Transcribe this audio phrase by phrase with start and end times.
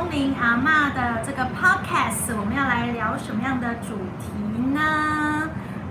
[0.00, 3.88] 聪明阿妈的这个 podcast，我们要来聊什么样的主
[4.18, 4.32] 题
[4.72, 4.80] 呢？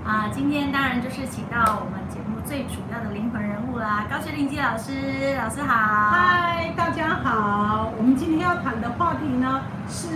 [0.04, 6.10] 啊，今天当然就是请到我们节目最主要的灵魂人物啦，高学玲基老师，老师好。
[6.10, 7.92] 嗨，大家好。
[7.96, 10.08] 我们今天要谈的话题呢是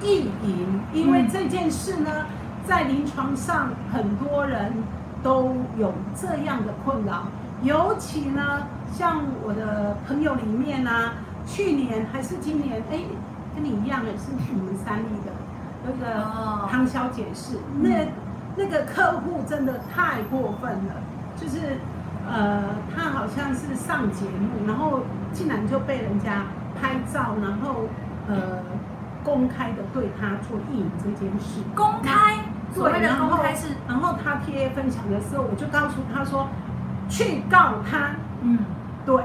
[0.00, 2.26] 意淫，因为这件事呢，
[2.64, 4.72] 在临床上很多人
[5.24, 7.24] 都有这样的困扰，
[7.64, 8.62] 尤其呢，
[8.92, 11.10] 像我的朋友里面呢，
[11.44, 13.00] 去年还是今年，哎，
[13.54, 15.32] 跟你一样的是你们三立的
[15.86, 16.68] 那个哦。
[16.70, 18.08] 唐小姐是那
[18.56, 20.94] 那个客户真的太过分了，
[21.36, 21.78] 就是
[22.26, 22.62] 呃，
[22.94, 25.00] 他好像是上节目，然后
[25.32, 26.46] 竟然就被人家
[26.80, 27.86] 拍照，然后
[28.28, 28.62] 呃
[29.22, 31.62] 公开的对他做意淫这件事。
[31.74, 32.38] 公开，
[32.72, 36.48] 所谓对，的然后公开是，然后他贴分享的时候，我就告诉他说，
[37.08, 38.58] 去告他，嗯，
[39.04, 39.22] 对，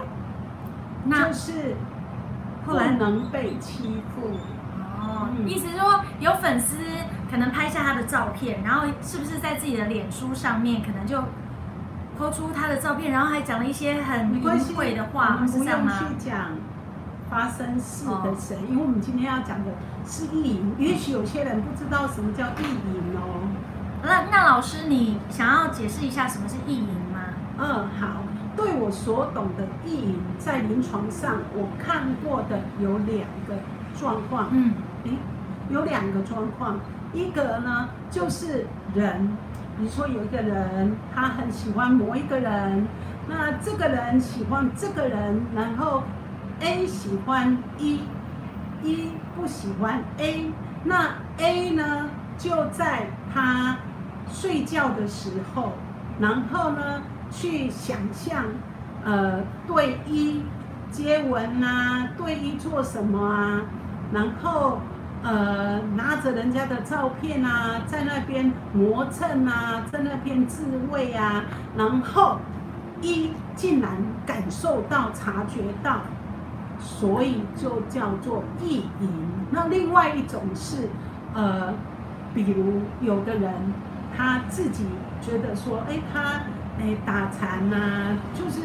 [1.06, 1.89] 那就是不
[2.70, 4.30] 后来能被欺负。
[5.02, 6.78] 哦，嗯意思是说有粉丝
[7.32, 11.24] 可能拍下他的照片，然后是不是在自己的脸书上面可能就
[12.18, 15.94] 抛出他的照片，然后还讲了一些很淫秽的我话，是这样吗？
[16.00, 16.52] 去讲
[17.30, 19.72] 发生事哦的谁，因为我们今天要讲的
[20.06, 20.76] 是意淫。
[20.78, 23.48] 也许有些人不知道什么叫意淫哦。
[24.04, 27.20] 那那老师，你想要解释一下什么是意淫吗？
[27.58, 28.08] 嗯，好。
[28.60, 33.56] 对我所懂的意淫，在临床上我看过的有两个
[33.98, 34.50] 状况。
[34.52, 34.74] 嗯，
[35.06, 35.12] 诶，
[35.70, 36.78] 有两个状况，
[37.14, 39.30] 一个呢就是人，
[39.78, 42.86] 比如说有一个人他很喜欢某一个人，
[43.30, 46.04] 那这个人喜欢这个人，然后
[46.60, 50.52] A 喜欢 E，E 不喜欢 A，
[50.84, 53.78] 那 A 呢就在他
[54.30, 55.72] 睡觉的时候，
[56.20, 57.02] 然后呢
[57.32, 58.44] 去想象，
[59.04, 60.42] 呃，对一
[60.92, 63.62] 接吻啊，对一做什么啊，
[64.12, 64.80] 然后
[65.24, 71.44] 呃拿着人家的照片啊，在那边磨蹭啊，在那边自慰啊，
[71.78, 72.38] 然后
[73.02, 73.92] 一竟然
[74.26, 76.02] 感受到、察觉到，
[76.80, 79.10] 所以就叫做意淫。
[79.52, 80.90] 那另外一种是
[81.34, 81.74] 呃，
[82.34, 83.54] 比如有的人
[84.18, 84.86] 他自己
[85.22, 86.42] 觉得说，哎，他
[86.80, 88.62] 哎打禅呐、就是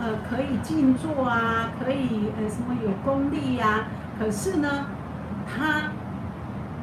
[0.00, 3.84] 呃可以静坐啊，可以呃什么有功力呀、
[4.18, 4.86] 可是呢，
[5.46, 5.90] 他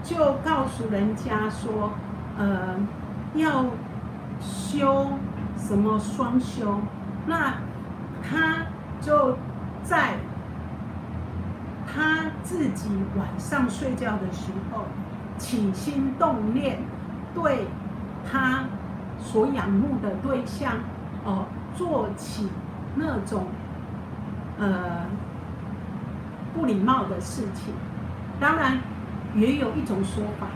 [0.04, 1.92] 就告诉人家说，
[2.38, 2.76] 呃，
[3.36, 3.66] 要
[4.42, 5.08] 修
[5.58, 6.80] 什么双修，
[7.26, 7.56] 那
[8.22, 8.68] 他
[9.02, 9.38] 就
[9.82, 10.16] 在
[11.88, 14.84] 他自己晚上睡觉的时候
[15.38, 16.80] 起心动念，
[17.34, 17.66] 对
[18.30, 18.66] 他
[19.20, 20.74] 所仰慕的对象
[21.24, 21.46] 哦
[21.76, 22.50] 做起
[22.96, 23.46] 那种
[24.60, 25.06] 呃
[26.54, 27.74] 不礼貌的事情。
[28.40, 28.80] 当然，
[29.36, 30.48] 也有一种说法，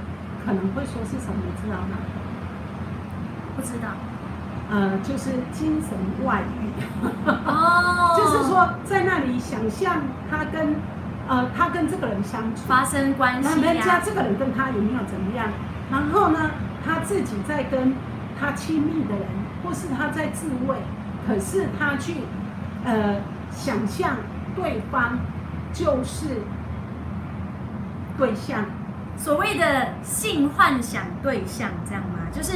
[0.46, 1.98] 可能会说是什么，你知道吗？
[3.56, 3.90] 不知道。
[4.72, 7.08] 呃，就是精神外遇。
[7.26, 9.96] 哦， 就是说在那里想象
[10.30, 10.76] 他跟
[11.28, 15.48] 呃他跟这个人相处，发生关系那人家、这个人跟他有没有怎么样？
[15.92, 16.52] 然后呢，
[16.86, 17.94] 他自己在跟
[18.40, 19.28] 他亲密的人，
[19.64, 20.78] 或是他在自慰，
[21.28, 22.16] 可是他去
[22.86, 23.18] 呃
[23.52, 24.18] 想象
[24.56, 25.20] 对方
[25.74, 26.44] 就是
[28.18, 28.66] 对象，
[29.18, 32.20] 所谓的性幻想对象，这样吗？
[32.32, 32.54] 就是，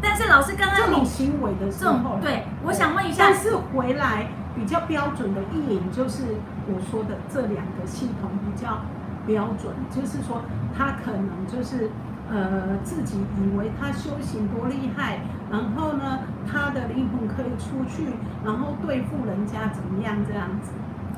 [0.00, 6.36] 但是老师刚刚这种行为的时候，对，我想问一下但，是回来比较标准的意淫，就是
[6.66, 8.80] 我说的这两个系统比较
[9.26, 10.42] 标准，就是说
[10.76, 11.90] 他可能就是
[12.30, 15.20] 呃自己以为他修行多厉害，
[15.50, 16.20] 然后呢
[16.50, 18.08] 他的灵魂可以出去，
[18.44, 20.72] 然后对付人家怎么样这样子。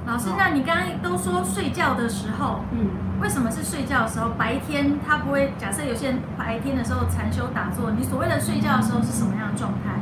[0.06, 2.86] 老师，那你刚刚都说睡觉的时候，嗯，
[3.20, 4.30] 为什么是睡觉的时候？
[4.38, 9.98] 白天他不会，假设有些人白天的时候禅修打坐，你所谓的睡觉的时候是什么样的状态？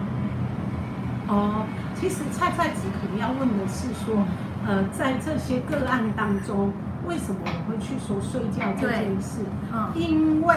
[1.27, 1.65] 哦，
[1.95, 4.27] 其实菜菜子可能要问的是说，
[4.67, 6.71] 呃，在这些个案当中，
[7.07, 9.41] 为什么我会去说睡觉这件事？
[9.73, 10.55] 嗯，因为，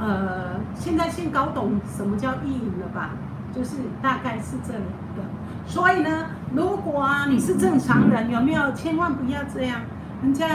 [0.00, 3.10] 呃，现在先搞懂什么叫意淫了吧？
[3.54, 5.22] 就是大概是这两个。
[5.66, 9.82] 所以呢，如果啊你是正常人，有没有千万不要这样？
[10.22, 10.46] 人家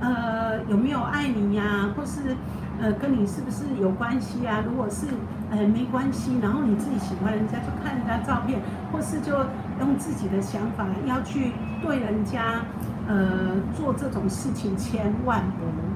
[0.00, 2.36] 呃有没有爱你呀、或是
[2.80, 4.62] 呃跟你是不是有关系啊？
[4.64, 5.06] 如果是
[5.50, 8.60] 呃没关系，然后你自己喜欢人家，就看人家照片，
[8.92, 9.32] 或是就
[9.80, 11.52] 用自己的想法要去
[11.82, 12.62] 对人家
[13.08, 15.93] 呃做这种事情，千万不能。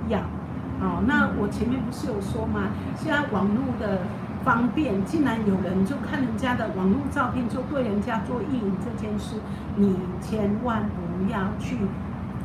[0.81, 2.71] 哦，那我前面不是有说吗？
[2.97, 4.01] 现在网络的
[4.45, 9.37] 方便，竟然有人就看人家的网络照片，就对人家做意淫这件事，
[9.77, 11.77] 你千万不要去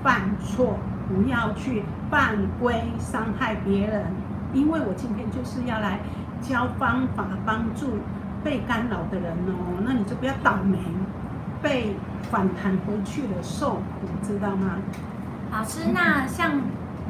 [0.03, 0.77] 犯错。
[1.05, 4.05] 不要去犯规伤害别人，
[4.53, 5.99] 因为我今天就是要来
[6.41, 7.99] 教方法帮助
[8.41, 10.79] 被干扰的人哦，那你就不要倒霉，
[11.61, 11.97] 被
[12.31, 14.77] 反弹回去了受苦，知道吗？
[15.51, 16.51] 老师，那像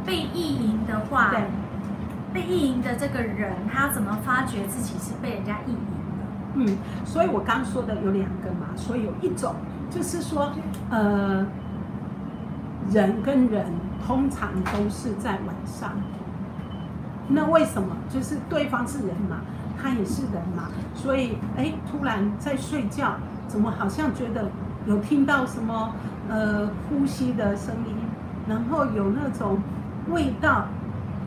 [0.05, 1.41] 被意淫的话，对，
[2.33, 6.73] 被意淫的这个人，他怎么发觉自己是被人家意淫的？
[6.73, 9.55] 嗯，所以我刚说的有两个嘛，所以有一种
[9.89, 10.51] 就是说，
[10.89, 11.45] 呃，
[12.91, 13.65] 人跟人
[14.05, 15.91] 通常都是在晚上，
[17.27, 17.95] 那为什么？
[18.09, 19.37] 就是对方是人嘛，
[19.81, 23.15] 他也是人嘛，所以哎，突然在睡觉，
[23.47, 24.49] 怎么好像觉得
[24.85, 25.93] 有听到什么
[26.29, 27.95] 呃呼吸的声音，
[28.47, 29.57] 然后有那种
[30.09, 30.65] 味道，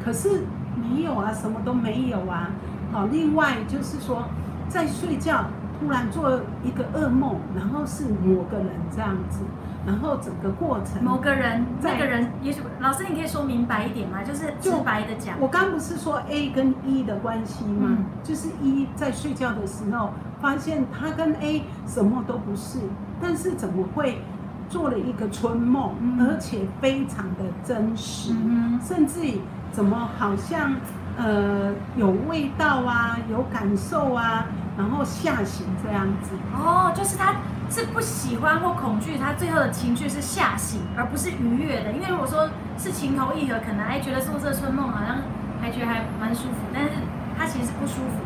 [0.05, 0.45] 可是
[0.75, 2.51] 没有啊，什么都没有啊。
[2.93, 4.25] 好，另外就是说。
[4.69, 5.45] 在睡觉，
[5.79, 9.45] 突然做一个噩梦，然后是某个人这样子，
[9.87, 14.25] 然后整个过程某个人，那个人也许老师，你可以说明白一点吗？
[14.25, 15.37] 就是直白的讲。
[15.39, 17.97] 我刚不是说 A 跟 E 的关系吗？
[18.25, 22.81] 就是 E 在睡觉的时候，发现他跟 A 什么都不是，
[23.21, 24.21] 但是怎么会
[24.69, 28.33] 做了一个春梦，而且非常的真实，
[28.87, 29.21] 甚至
[29.73, 30.73] 怎么好像。
[31.19, 34.45] 呃，有味道啊，有感受啊，
[34.77, 36.33] 然后吓醒这样子。
[36.53, 37.37] 哦，就是他
[37.71, 41.91] 是不喜欢或恐惧，他最后的情绪是吓醒，而不是愉悦的。
[41.93, 42.47] 因为如果说
[42.77, 45.17] 是情投意合，可能还觉得做这春梦好像
[45.59, 46.91] 还觉得还蛮舒服，但是
[47.39, 48.21] 他其实是不舒服，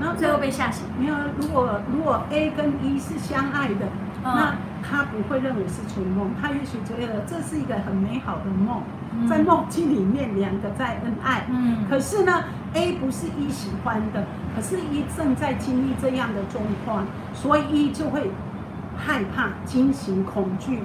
[0.00, 0.84] 然后最后被吓醒。
[1.00, 3.88] 没有，如果如果 A 跟 E 是相爱的，
[4.34, 8.82] 那他不会认为是春梦，他也许觉得这是一个很美好的梦。
[9.28, 11.46] 在梦境里面，两个在恩爱。
[11.48, 12.44] 嗯，可是呢
[12.74, 14.24] ，A 不是一喜欢的，
[14.54, 18.30] 可是一正在经历这样的状况，所以一就会
[18.94, 20.80] 害怕、惊醒、恐惧，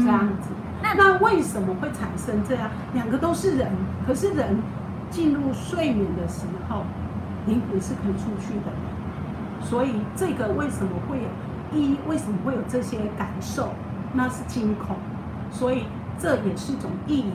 [0.00, 0.50] 这样子。
[0.82, 2.68] 那那为什么会产生这样？
[2.92, 3.70] 两个都是人，
[4.06, 4.58] 可是人
[5.10, 6.84] 进入睡眠的时候，
[7.46, 8.70] 灵魂是可以出去的。
[9.62, 11.28] 所以这个为什么会有
[11.76, 11.96] 一？
[12.08, 13.68] 为什么会有这些感受？
[14.12, 14.96] 那是惊恐，
[15.50, 15.84] 所以。
[16.18, 17.30] 这也是一种意淫，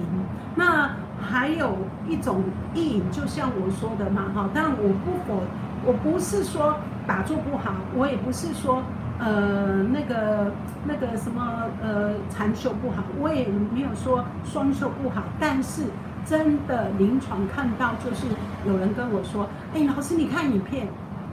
[0.55, 0.89] 那
[1.21, 1.77] 还有
[2.09, 2.43] 一种
[2.73, 5.43] 意淫，就像我说的嘛，哈，当然我不否，
[5.85, 8.81] 我不是说打坐不好，我也不是说
[9.19, 10.51] 呃那个
[10.83, 15.83] 那个什么呃禅修不好，我也没有说双修不好，但是
[16.25, 18.25] 真的临床看到就是
[18.65, 20.87] 有人跟我说，哎，老师你看影片，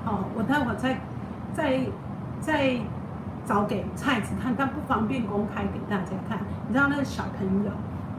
[0.04, 1.00] 好，我待会再
[1.54, 1.80] 再
[2.42, 2.78] 再。
[3.48, 6.38] 找给菜子看，但不方便公开给大家看。
[6.68, 7.70] 你知道那个小朋友，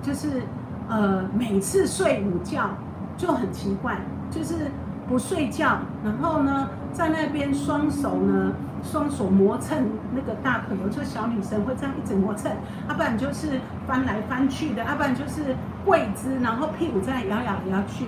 [0.02, 0.42] 就是
[0.90, 2.72] 呃每次睡午觉
[3.16, 4.00] 就很奇怪，
[4.32, 4.72] 就是
[5.08, 12.52] 不睡觉，然后呢在那边双手呢双手磨蹭那个大腿，有时候小女生会这样一直磨蹭，
[12.90, 15.56] 要不然就是翻来翻去的，要不然就是
[15.86, 18.06] 跪姿，然后屁股在摇摇摇去。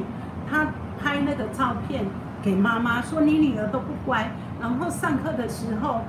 [0.50, 0.66] 他
[1.00, 2.04] 拍那个照片
[2.42, 6.02] 给妈妈说：“你女儿都不乖。”然后上课的时候。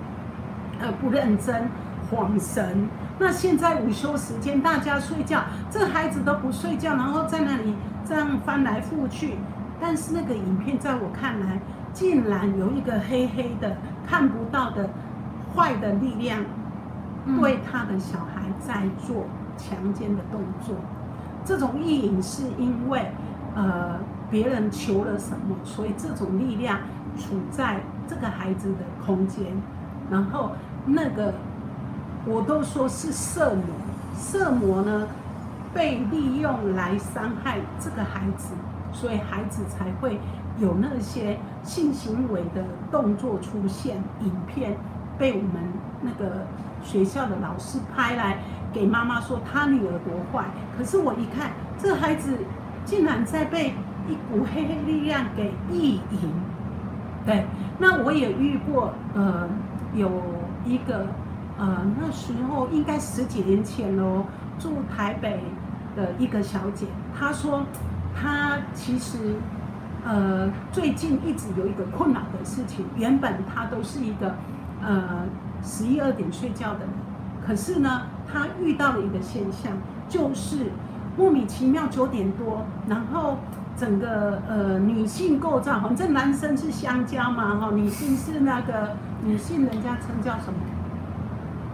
[0.83, 1.71] 呃，不认真，
[2.11, 2.89] 恍神。
[3.17, 9.37] 那现在午休时间，大家睡觉，这孩子都不睡觉，然后在那里这样翻来覆去。
[9.81, 11.61] 但是那个影片在我看来，
[11.93, 13.77] 竟然有一个黑黑的、
[14.09, 14.91] 看不到的
[15.55, 16.41] 坏的力量，
[17.39, 19.27] 对他的小孩在做
[19.57, 20.75] 强奸的动作。
[21.45, 23.13] 这种意淫是因为
[23.55, 26.81] 呃别人求了什么，所以这种力量
[27.17, 29.47] 处在这个孩子的空间，
[30.11, 30.51] 然后。
[30.85, 31.33] 那个，
[32.27, 33.65] 我都说是色魔，
[34.17, 35.07] 色魔呢
[35.73, 38.55] 被利用来伤害这个孩子，
[38.93, 40.19] 所以孩子才会
[40.59, 43.97] 有那些性行为的动作出现。
[44.21, 44.77] 影片
[45.17, 45.53] 被我们
[46.01, 46.47] 那个
[46.83, 48.39] 学校的老师拍来
[48.73, 50.45] 给妈妈说他女儿多坏，
[50.77, 52.37] 可是我一看，这孩子
[52.85, 53.69] 竟然在被
[54.09, 56.33] 一股黑黑力量给意淫。
[57.25, 57.47] 对，
[57.79, 59.49] 那我也遇过，呃，
[59.95, 60.11] 有。
[60.65, 61.07] 一个，
[61.59, 64.25] 呃，那时候应该十几年前喽，
[64.59, 65.41] 住台北
[65.97, 66.87] 的一个小姐，
[67.19, 67.65] 她说，
[68.15, 69.35] 她其实，
[70.05, 72.85] 呃，最近一直有一个困扰的事情。
[72.97, 74.35] 原本她都是一个，
[74.83, 75.25] 呃，
[75.63, 76.89] 十一二点睡觉的人，
[77.47, 79.73] 可是呢，她遇到了一个现象，
[80.09, 80.73] 就是
[81.17, 83.39] 莫名其妙九点多，然后
[83.77, 88.97] 整个呃女性构造，反正男生是香蕉嘛，哈，女性是那个。
[89.23, 90.59] 女性人家称叫什么？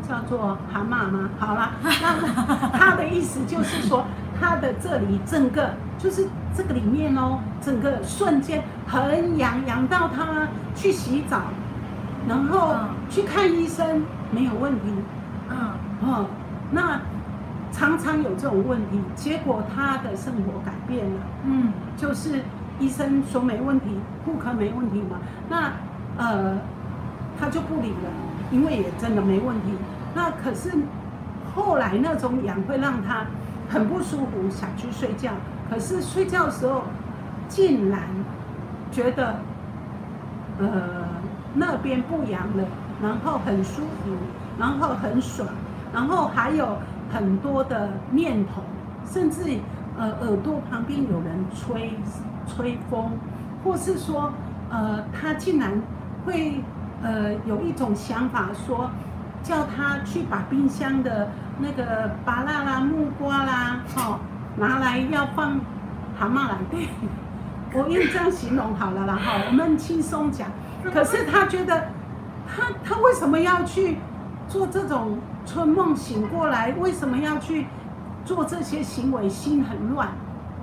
[0.09, 1.29] 叫做蛤蟆吗？
[1.39, 4.05] 好了， 那他的意思就是说，
[4.41, 6.27] 他的这里整个就是
[6.57, 11.43] 这个里面哦，整个瞬间很痒，痒到他去洗澡，
[12.27, 12.75] 然后
[13.11, 14.81] 去看医生没有问题。
[15.51, 16.27] 嗯，哦，
[16.71, 17.01] 那
[17.71, 22.41] 常常有这种问题，结果他的生活改变了，嗯就是
[22.79, 23.87] 医生说没问题，
[24.25, 25.19] 顾客没问题嘛，
[25.51, 25.73] 那
[26.17, 26.57] 呃
[27.39, 28.11] 他就不理了，
[28.51, 29.73] 因为也真的没问题。
[30.15, 30.73] 那可是
[31.55, 33.27] 后来那种痒会让他
[33.69, 35.33] 很不舒服，想去睡觉，
[35.71, 36.83] 可是睡觉的时候
[37.49, 38.01] 竟然
[38.91, 39.37] 觉得
[40.59, 40.69] 呃
[41.55, 42.65] 那边不痒了，
[43.03, 44.11] 然后很舒服，
[44.59, 45.49] 然后很爽，
[45.93, 46.79] 然后还有
[47.13, 48.63] 很多的念头，
[49.07, 49.43] 甚至
[49.99, 51.93] 呃耳朵旁边有人吹
[52.47, 53.13] 吹风，
[53.63, 54.33] 或是说
[54.71, 55.81] 呃他竟然
[56.25, 56.63] 会
[57.03, 58.91] 呃有一种想法说，
[59.43, 61.29] 叫他去把冰箱的
[61.59, 64.19] 那个芭辣啦、木瓜啦，哦
[64.57, 65.61] 拿来要放
[66.19, 66.89] 蛤蟆来对。
[67.75, 70.49] 我用这样形容好了啦，哈，我们轻松讲。
[70.83, 71.89] 可是他觉得，
[72.47, 73.99] 他他为什么要去
[74.49, 76.73] 做这种春梦醒过来？
[76.79, 77.67] 为什么要去
[78.25, 79.29] 做这些行为？
[79.29, 80.09] 心很乱。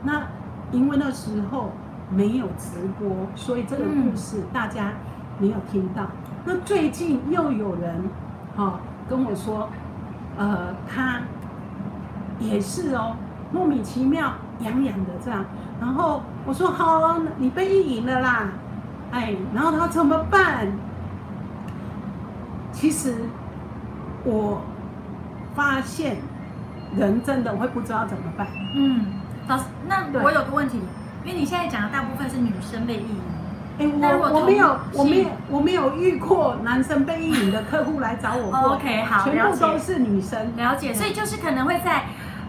[0.03, 0.23] 那
[0.71, 1.71] 因为那时候
[2.09, 4.91] 没有直播，所以这个故事大家
[5.39, 6.07] 没有听到。
[6.45, 8.03] 那最近又有人
[8.55, 9.67] 哈、跟我说，
[10.37, 11.21] 呃，他
[12.39, 13.15] 也是哦，
[13.51, 15.43] 莫名其妙痒痒的这样。
[15.81, 18.49] 然后我说好，你被意淫了啦，
[19.11, 20.67] 哎，然后他怎么办？
[22.71, 23.15] 其实
[24.23, 24.61] 我
[25.55, 26.17] 发现
[26.95, 28.47] 人真的会不知道怎么办。
[28.75, 29.05] 嗯，
[29.47, 30.79] 老师，那我有个问题，
[31.23, 33.21] 因为你现在讲的大部分是女生被意淫，
[33.77, 38.75] 哎，我我没有我没有我没有遇过男生被意淫的客户来找我过。
[38.75, 40.55] OK，好全部都是女生。
[40.55, 42.03] 了解，所以就是可能会在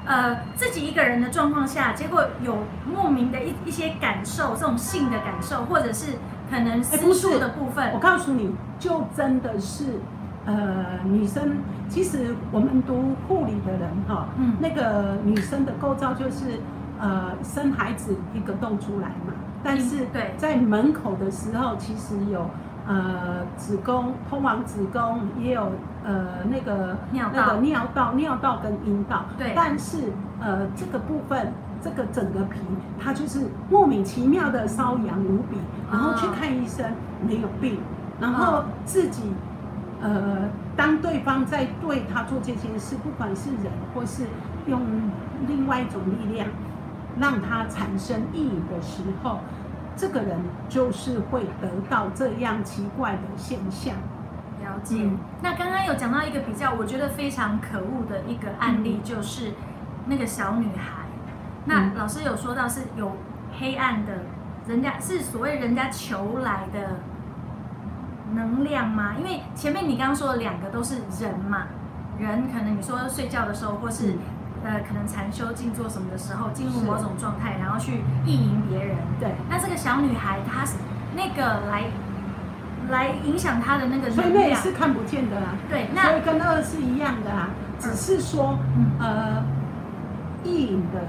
[0.04, 6.12] 呃自己一个人的状况下，结果有莫名的一一些感受，这种性的感受，或者是
[6.49, 7.90] 可能私哎不的部分。
[7.92, 9.99] 我，告诉你，就真的是，
[10.45, 11.56] 呃，女生
[11.88, 14.54] 其实我们读护理的人哈，嗯。
[14.61, 16.61] 那个女生的构造就是，
[17.00, 22.48] 呃，生孩子一个洞出来嘛，但是在门口的时候，其实有
[22.86, 25.72] 呃子宫通往子宫，也有
[26.04, 27.32] 呃那个尿道。
[27.34, 29.52] 那个尿道、尿道跟阴道，对。
[29.54, 31.52] 但是呃这个部分。
[31.82, 32.58] 这个整个皮，
[32.98, 35.58] 它就是莫名其妙的瘙痒无比，
[35.92, 36.84] 然后去哦看医生
[37.25, 37.78] 没有病，
[38.18, 39.22] 然后哦自己，
[40.00, 44.25] 呃，当对方在对他做这件事，不管是人或是
[44.66, 44.80] 用
[45.46, 46.48] 另外一种力量，
[47.18, 49.40] 让他产生意义的时候，
[49.96, 53.94] 这个人就是会得到这样奇怪的现象。
[54.62, 54.96] 了解。
[54.99, 59.52] 嗯那刚刚有讲到一个比较，我觉得非常可恶的一个案例，就是
[60.06, 61.04] 那个小女孩。
[61.64, 63.16] 那嗯老师有说到是有
[63.58, 64.12] 黑暗的，
[64.66, 67.00] 人家是所谓人家求来的
[68.35, 69.14] 能量吗？
[69.18, 71.66] 因为前面你刚刚说的两个都是人嘛，
[72.18, 74.18] 人可能你说睡觉的时候，或是、嗯
[74.66, 78.96] 呃可能禅修静坐什么的时候，进入某种状态，然后去意淫别人。
[79.20, 80.75] 对，那这个小女孩她是
[81.14, 81.85] 那个来
[82.90, 85.54] 来影响她的那个所以那也，是看不见的啦。
[85.70, 88.90] 对，那所以跟二是一样的啦，只是说，嗯。
[88.99, 89.44] 呃，
[90.44, 91.00] 意淫的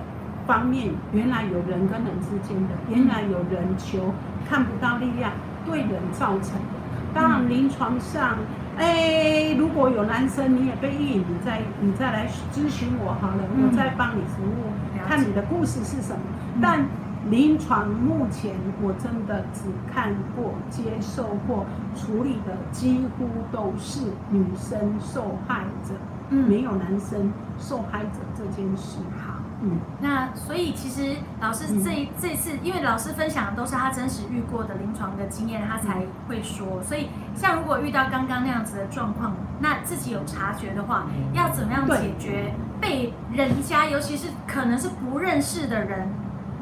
[0.47, 4.13] 方面，原来有人跟人之间的，原来有人求
[4.49, 5.31] 看不到力量
[5.65, 6.77] 对人造成的。
[7.13, 8.37] 当然，临床上，
[8.77, 14.71] 哎，如果有男生你也被意淫，你再你再来咨询我好了，嗯我再帮你服务
[15.07, 16.21] 看你的故事是什么
[16.55, 16.61] 嗯。
[16.61, 16.85] 但
[17.29, 21.65] 临床目前我真的只看过、接受过、
[21.95, 25.95] 处理的，几乎都是女生受害者，
[26.29, 28.99] 嗯没有男生受害者这件事。
[29.25, 29.36] 好。
[29.59, 36.83] 嗯，那所以其实老师嗯这一、这次，因为老师分享的都是他真实遇过的临床的经验，他才会说。
[36.83, 46.07] 所以像如果遇到刚刚那样子的状况，那自己有察觉的话，要怎么样解决被人家，尤其是可能是不认识的人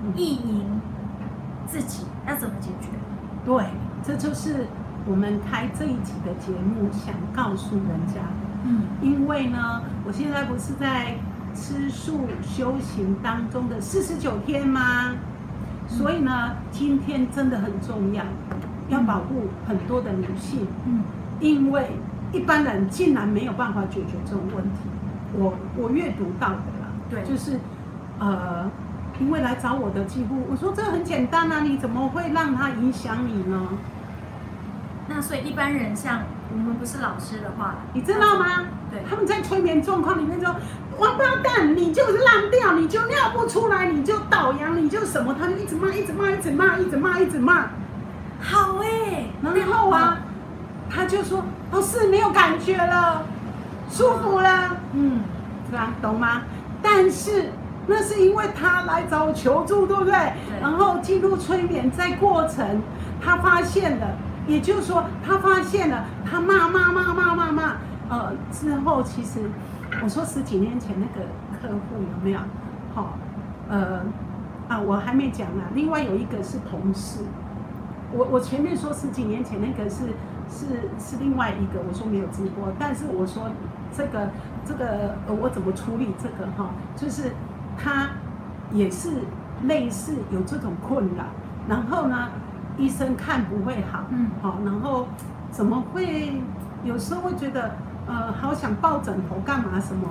[0.06, 0.66] 嗯意淫
[1.68, 2.88] 自己，要怎么解决？
[3.44, 3.66] 对，
[4.04, 4.68] 这就是
[5.06, 8.46] 我们开这一集的节目想告诉人家的。
[8.64, 11.18] 嗯因为呢，我现在不是在
[11.56, 15.16] 吃素修行当中的四十九天吗？
[15.88, 18.24] 所以呢，今天真的很重要，
[18.90, 21.04] 要保护很多的女性，嗯
[21.40, 21.92] 因为
[22.32, 24.80] 一般人竟然没有办法解决这种问题。
[25.34, 27.60] 我我阅读到的啦，对就是
[28.20, 28.70] 呃，
[29.20, 33.68] 因为来找我的几乎，我说这很简单啊，你怎么会让它影响你呢？
[35.08, 36.22] 那所以一般人像
[36.52, 38.64] 我们不是老师的话，你知道吗？
[38.90, 40.56] 对他们在催眠状况里面说
[40.98, 47.68] ：“王八蛋，你就是烂掉，你就尿不出来，你就倒阳，你就什么？”他就一直骂，一直骂，一直骂，一直骂，一直骂。
[48.42, 50.18] 好哎、然后啊，
[50.90, 53.24] 他就说：“老师没有感觉了，
[53.90, 54.78] 舒服了。
[54.94, 55.22] 嗯，”
[55.70, 55.92] 是吧？
[56.02, 56.44] 懂吗？
[56.82, 57.50] 但是
[57.88, 60.14] 那是因为他来找我求助，对不对？
[60.14, 62.82] 对然后进入催眠，在过程
[63.22, 64.08] 他发现了，
[64.48, 67.64] 也就是说他发现了，他骂骂骂骂骂骂，
[68.10, 69.40] 呃，之后其实
[70.04, 71.28] 我说十几年前那个
[71.60, 72.40] 客户有没有？
[72.94, 73.18] 好、
[73.68, 74.02] 呃，
[74.68, 77.22] 啊，我还没讲啊，另外有一个是同事，
[78.12, 80.06] 我我前面说十几年前那个是
[80.50, 80.66] 是
[81.00, 83.50] 是另外一个，我说没有直播，但是我说
[83.92, 84.30] 这个
[84.66, 87.32] 这个呃我怎么处理这个哈，就是
[87.78, 88.10] 他
[88.72, 89.24] 也是
[89.64, 91.26] 类似有这种困扰，
[91.68, 92.30] 然后呢，
[92.78, 94.30] 医生看不会好，嗯。
[94.42, 95.08] 好，然后
[95.52, 96.42] 怎么会
[96.84, 97.72] 有时候会觉得
[98.08, 100.08] 呃好想抱枕头干嘛什么，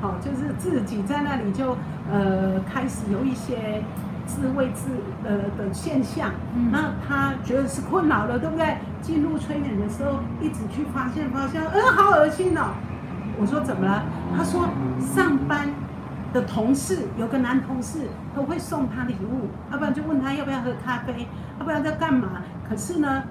[0.00, 1.76] 好，就是自己在那里就
[2.12, 3.82] 呃开始有一些
[4.26, 4.90] 自慰自
[5.24, 8.76] 呃的现象，嗯那他觉得是困扰了，对不对？
[9.00, 12.74] 进入催眠的时候，一直去发现发现，呃，好恶心哦。
[13.38, 14.02] 我说怎么了？
[14.36, 15.68] 他说上班
[16.32, 18.00] 的同事有个男同事
[18.34, 22.42] 都会送他礼物，要不然就问他要不要喝咖啡，要不然在干嘛。
[22.68, 23.22] 可是呢，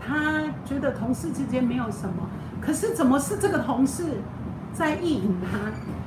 [0.00, 2.26] 他觉得同事之间没有什么，
[2.60, 4.04] 可是怎么是这个同事
[4.72, 5.58] 在意淫他？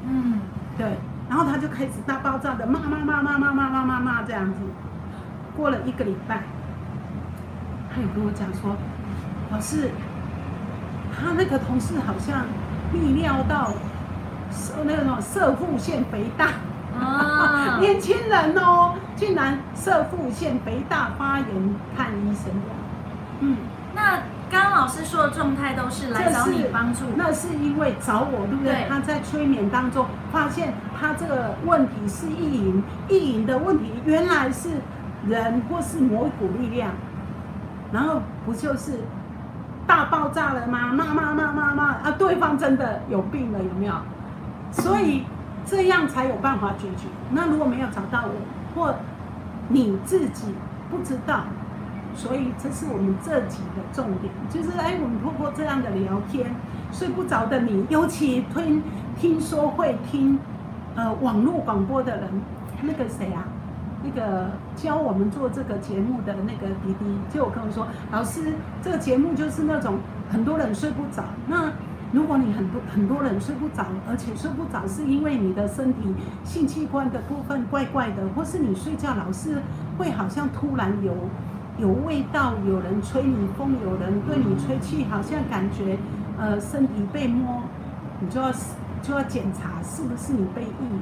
[0.07, 0.39] 嗯，
[0.77, 0.97] 对，
[1.29, 4.59] 然后他就开始大爆炸的骂骂骂骂骂骂骂骂骂这样子。
[5.55, 6.41] 过了一个礼拜，
[7.93, 8.75] 他有跟我讲说，
[9.51, 9.91] 老师，
[11.13, 12.45] 他那个同事好像
[12.91, 13.71] 泌尿道
[14.51, 16.47] 是那种射腹腺肥大，
[16.99, 21.47] 啊，年轻人哦，竟然射腹腺肥大发炎，
[21.95, 22.69] 看医生的。
[23.41, 23.57] 嗯，
[23.93, 24.19] 那
[24.53, 28.71] 刚刚老师说的状态都是来找你帮助，那是因为找我，对不对？
[28.71, 34.69] 对他在催眠当中发现他这个问题是意淫，意淫的问题原来是
[35.27, 36.91] 人或是某一股力量，
[37.91, 38.99] 然后不就是
[39.87, 40.93] 大爆炸了吗？
[40.93, 42.11] 骂骂骂骂骂啊！
[42.15, 43.95] 对方真的有病了，有没有？
[44.71, 45.23] 所以
[45.65, 47.07] 这样才有办法解决。
[47.31, 48.35] 那如果没有找到我，
[48.75, 48.93] 或
[49.69, 50.53] 你自己
[50.91, 51.41] 不知道，
[52.15, 56.53] 所以这是我们这集的重点，就是哎，我们透过这样的聊天，
[56.91, 58.81] 睡不着的你，尤其听
[59.19, 60.37] 听说会听
[60.95, 62.29] 呃网络广播的人，
[62.81, 63.45] 那个谁啊，
[64.03, 69.97] 那个教我们做这个节目的那个弟弟，就有跟我说，老师，这个节目就是那种
[70.29, 71.71] 很多人睡不着，那。
[72.13, 79.57] 如果你很多很多人睡不着，而且睡不着是因为你的身体性器官的部分怪怪的，或是你睡觉老是
[79.97, 81.11] 会好像突然有
[81.77, 85.97] 有味道，有人吹你风，有人对你吹气，好像感觉
[86.37, 87.63] 呃身体被摸，
[88.19, 88.51] 你就要
[89.01, 91.01] 就要检查是不是你被意淫，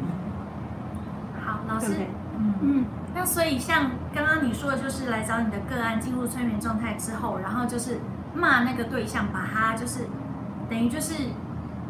[1.46, 2.08] 好，老师对对，
[2.38, 2.54] 嗯。
[2.62, 8.00] 嗯，那所以像刚刚你说的，就是来找你的个案进入催眠状态之后，然后就是
[8.34, 10.08] 骂那个对象，把他就是
[10.70, 11.14] 等于就是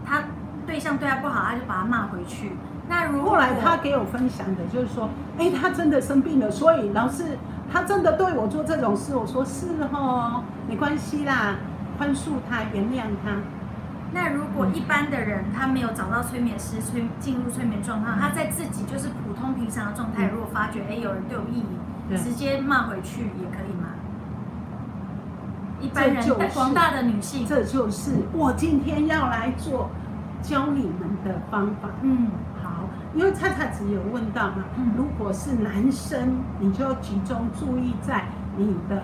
[0.04, 0.24] 他
[0.65, 2.54] 对象对他不好，他就把他骂回去。
[2.89, 7.38] 那如果后来他给我分享的就是说，哎，他真的生病了，所以老师
[7.72, 11.56] 他真的对我做这种事，我说是哦，没关系啦，
[11.98, 13.38] 宽恕他，原谅他。
[14.14, 21.64] 那如果一般的人他没有找到催眠师催进入催眠状态，他在自己就是普通平常的状态，嗯如果发觉哎有人对我意
[22.10, 23.88] 对淫，直接骂回去也可以吗？
[25.80, 29.90] 一般人广大的女性，这就是我今天要来做
[30.42, 31.90] 教你们的方法。
[32.02, 32.51] 嗯好，
[33.13, 39.04] 因为蔡蔡子有问到嘛，嗯如果是男生，你就集中注意在你的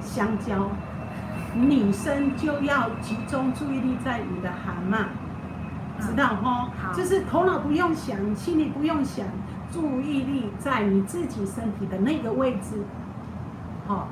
[0.00, 0.68] 香蕉；
[1.54, 5.04] 女生就要集中注意力在你的蛤蟆，
[6.06, 6.70] 知道哈？
[6.94, 9.26] 就是头脑不用想，心里不用想，
[9.72, 12.82] 注意力在你自己身体的那个位置。
[13.88, 14.06] 好、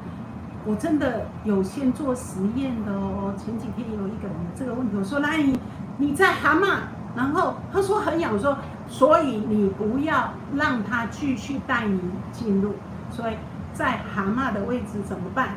[0.66, 3.32] 我真的有先做实验的哦。
[3.36, 5.56] 前几天有一个人有这个问题，我说来你
[5.96, 6.78] 你在蛤蟆，
[7.18, 12.00] 然后他说很痒，我说所以你不要让他继续带你
[12.30, 12.74] 进入，
[13.10, 13.34] 所以
[13.72, 15.48] 在蛤蟆的位置怎么办？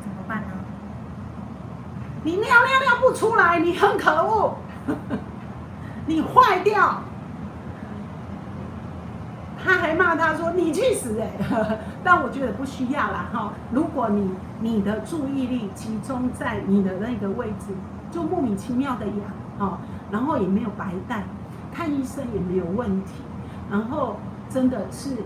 [0.00, 0.48] 怎么办呢？
[2.22, 4.54] 你尿尿尿不出来，你很可恶，
[6.06, 7.02] 你坏掉。
[9.64, 11.28] 他还骂他说：“你去死哎、
[12.04, 13.52] 但我觉得不需要啦哈。
[13.72, 17.74] 如果你你的注意力集中在你的那个位置，
[18.12, 19.16] 就莫名其妙的痒
[19.58, 21.24] 哈，然后也没有白带，
[21.72, 23.12] 看医生也没有问题，
[23.70, 24.16] 然后
[24.48, 25.16] 真的是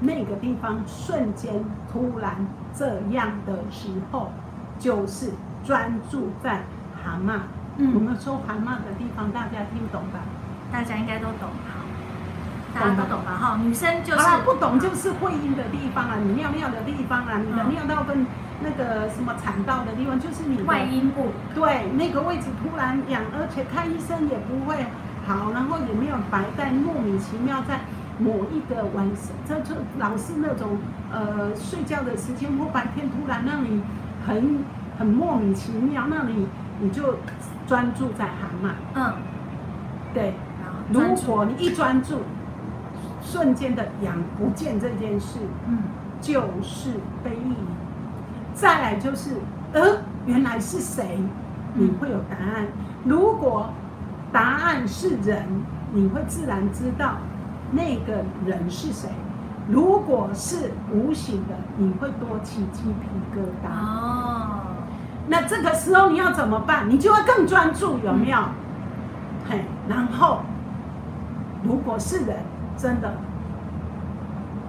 [0.00, 4.32] 那个地方瞬间突然这样的时候，
[4.78, 5.32] 就是
[5.64, 6.64] 专注在
[7.02, 7.40] 蛤蟆。
[7.82, 10.20] 嗯我们说蛤蟆的地方，大家听懂吧？
[10.70, 11.84] 大家应该都懂，好，
[12.74, 13.36] 大家都懂吧？
[13.40, 18.26] 哈，女生就是不懂就是会阴的地方啊，你尿尿的地方啊，你的嗯尿道跟
[18.62, 24.86] 那个什么产道的地方，就是你的外阴部，对那个位置突然痒，而且看医生也不会
[25.26, 27.80] 好，然后也没有白带，莫名其妙在
[28.18, 30.78] 某一个晚上，这就老是那种
[31.10, 33.82] 呃睡觉的时间或白天突然让你
[34.26, 34.64] 很
[34.98, 36.46] 很莫名其妙，那你
[36.80, 37.16] 你就
[37.66, 39.14] 专注在蛤蟆，嗯，
[40.12, 40.34] 对。
[40.92, 42.22] 如果你一专注，
[43.22, 45.78] 瞬间的痒不见这件事，嗯
[46.20, 46.90] 就是
[47.22, 47.56] 被意淫。
[48.60, 49.30] 再来就是，
[49.72, 49.80] 呃，
[50.26, 51.18] 原来是谁？
[51.72, 52.66] 你会有答案。
[53.04, 53.70] 如果
[54.30, 55.46] 答案是人，
[55.94, 57.16] 你会自然知道
[57.72, 59.08] 那个人是谁。
[59.66, 63.70] 如果是无形的，你会多起鸡皮疙瘩。
[63.72, 64.60] 哦，
[65.26, 66.86] 那这个时候你要怎么办？
[66.86, 68.38] 你就会更专注，有没有？
[69.48, 70.40] 嘿，然后
[71.62, 72.36] 如果是人，
[72.76, 73.10] 真的，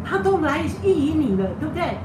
[0.06, 1.97] 他都来意淫你了，对不对？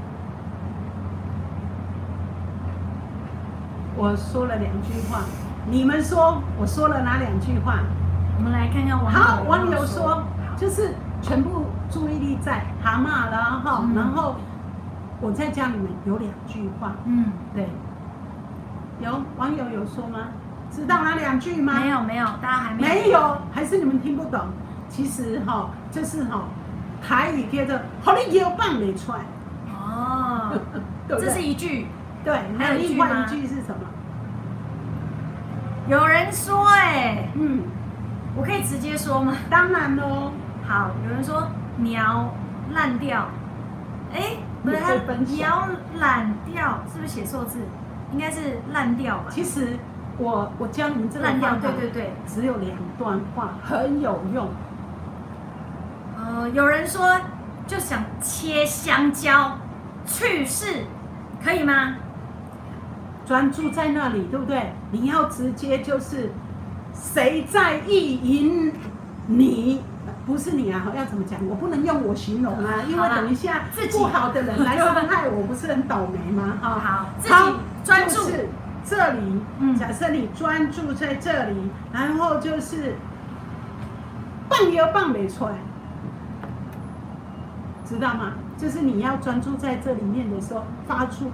[3.97, 5.21] 我说了两句话，
[5.71, 7.79] 你们说我说了哪两句话？
[8.39, 10.23] 我们来看看网友好，网友说
[10.57, 14.37] 就是全部注意力在蛤蟆了哈，嗯然后
[15.21, 17.67] 我在家里面有两句话，嗯，对，
[19.01, 20.19] 有网友有说吗？
[20.71, 21.81] 知道哪两句吗？
[21.81, 24.41] 没有没有，大家还没有没有，还是你们听不懂？
[24.91, 26.45] 其实哈、就是哈、
[27.03, 29.19] 台语叫做“好你腰棒没出来
[29.73, 30.53] 哦，
[31.09, 31.41] ”，这是？
[31.41, 31.87] 一句。
[32.27, 33.87] 对，还有另外一句是什么？
[35.87, 37.63] 有人说，哎，嗯，
[38.35, 39.37] 我可以直接说吗？
[39.49, 40.33] 当然喽，
[40.67, 42.35] 好，有人说苗
[42.75, 43.29] 烂掉，
[44.13, 45.69] 哎，不是你可以分享苗
[46.01, 47.61] 烂掉，是不是写错字？
[48.13, 49.27] 应该是烂掉吧？
[49.31, 49.77] 其实
[50.19, 52.13] 我我教你们这个烂掉，对对对。
[52.27, 54.49] 只有两段话，很有用。
[56.19, 57.17] 呃，有人说
[57.69, 59.57] 就想切香蕉，
[60.05, 60.85] 去世，
[61.45, 61.95] 可以吗？
[63.27, 64.73] 专注在那里，对不对？
[64.93, 66.31] 你要直接就是
[66.95, 68.73] 谁在意淫
[69.27, 69.83] 你，
[70.25, 71.39] 不是你啊，要怎么讲？
[71.49, 76.57] 我不能用我形容啊，因为等一下自己不好的人来伤害我，不是很倒霉吗？
[76.63, 77.35] 啊、好自己
[77.85, 78.49] 专注就是
[78.85, 81.57] 这里，嗯假设你专注在这里，
[81.93, 82.95] 然后就是
[84.49, 85.53] 棒又棒没出来，
[87.85, 88.35] 知道吗？
[88.57, 91.31] 就是你要专注在这里面的时候，发出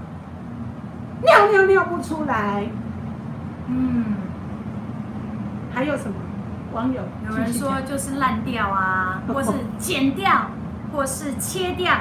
[1.23, 2.67] 尿尿尿不出来，
[3.69, 4.17] 嗯，
[5.73, 6.15] 还有什么？
[6.73, 10.47] 网友有人说就是烂掉啊，或是剪掉，
[10.91, 11.95] 或是切掉，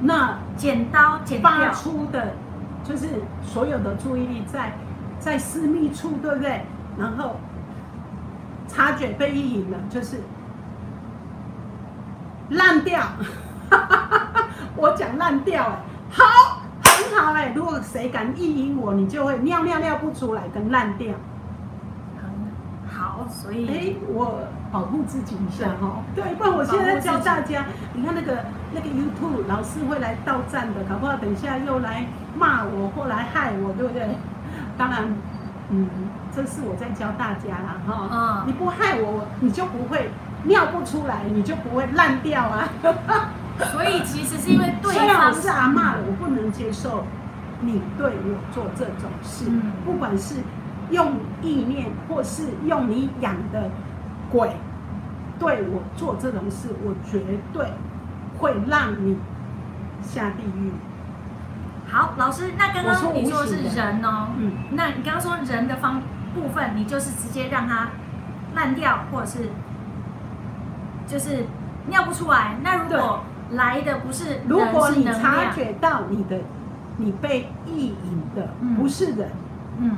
[0.00, 1.68] 那剪刀剪发。
[1.70, 2.34] 出的，
[2.84, 3.08] 就是
[3.42, 4.72] 所有的注意力在
[5.18, 6.64] 在私密处，对不对？
[6.96, 7.40] 然后
[8.68, 10.22] 察觉被意淫了，就是
[12.50, 13.02] 烂掉。
[14.76, 15.78] 我讲烂掉、哎，
[16.10, 16.62] 好，
[17.16, 21.14] 很好哎、如果谁敢意淫我，你就会尿尿尿不出来，跟烂掉。
[22.88, 24.38] 好，所以哎，我
[24.70, 26.02] 保护自己一下哈。
[26.14, 34.08] 对，不然我现在教大家，你看那个那个 YouTube 老师会来到站的，搞不好等一下又来骂我或来害我，对不对？
[34.78, 35.04] 当然，
[35.70, 35.88] 嗯，
[36.34, 38.08] 这是我在教大家啦哈。
[38.12, 40.10] 嗯你不害我，你就不会
[40.44, 42.68] 尿不出来，你就不会烂掉啊。
[43.72, 47.06] 所以其实是因为对虽然方我是阿妈了，我不能接受
[47.60, 50.36] 你对我做这种事，嗯不管是
[50.90, 53.70] 用意念或是用你养的
[54.30, 54.50] 鬼
[55.38, 57.20] 对我做这种事，我绝
[57.52, 57.66] 对
[58.38, 59.18] 会让你
[60.02, 60.72] 下地狱。
[61.88, 66.02] 好，老师，那刚刚你说的是人哦，嗯那你刚刚说人的方
[66.34, 67.88] 部分，你就是直接让它
[68.54, 69.50] 烂掉，或者是
[71.06, 71.46] 就是
[71.86, 72.56] 尿不出来。
[72.62, 76.38] 那如果来的不是如果你察，觉到你的
[76.96, 79.30] 你被意淫的嗯不是人，
[79.80, 79.96] 嗯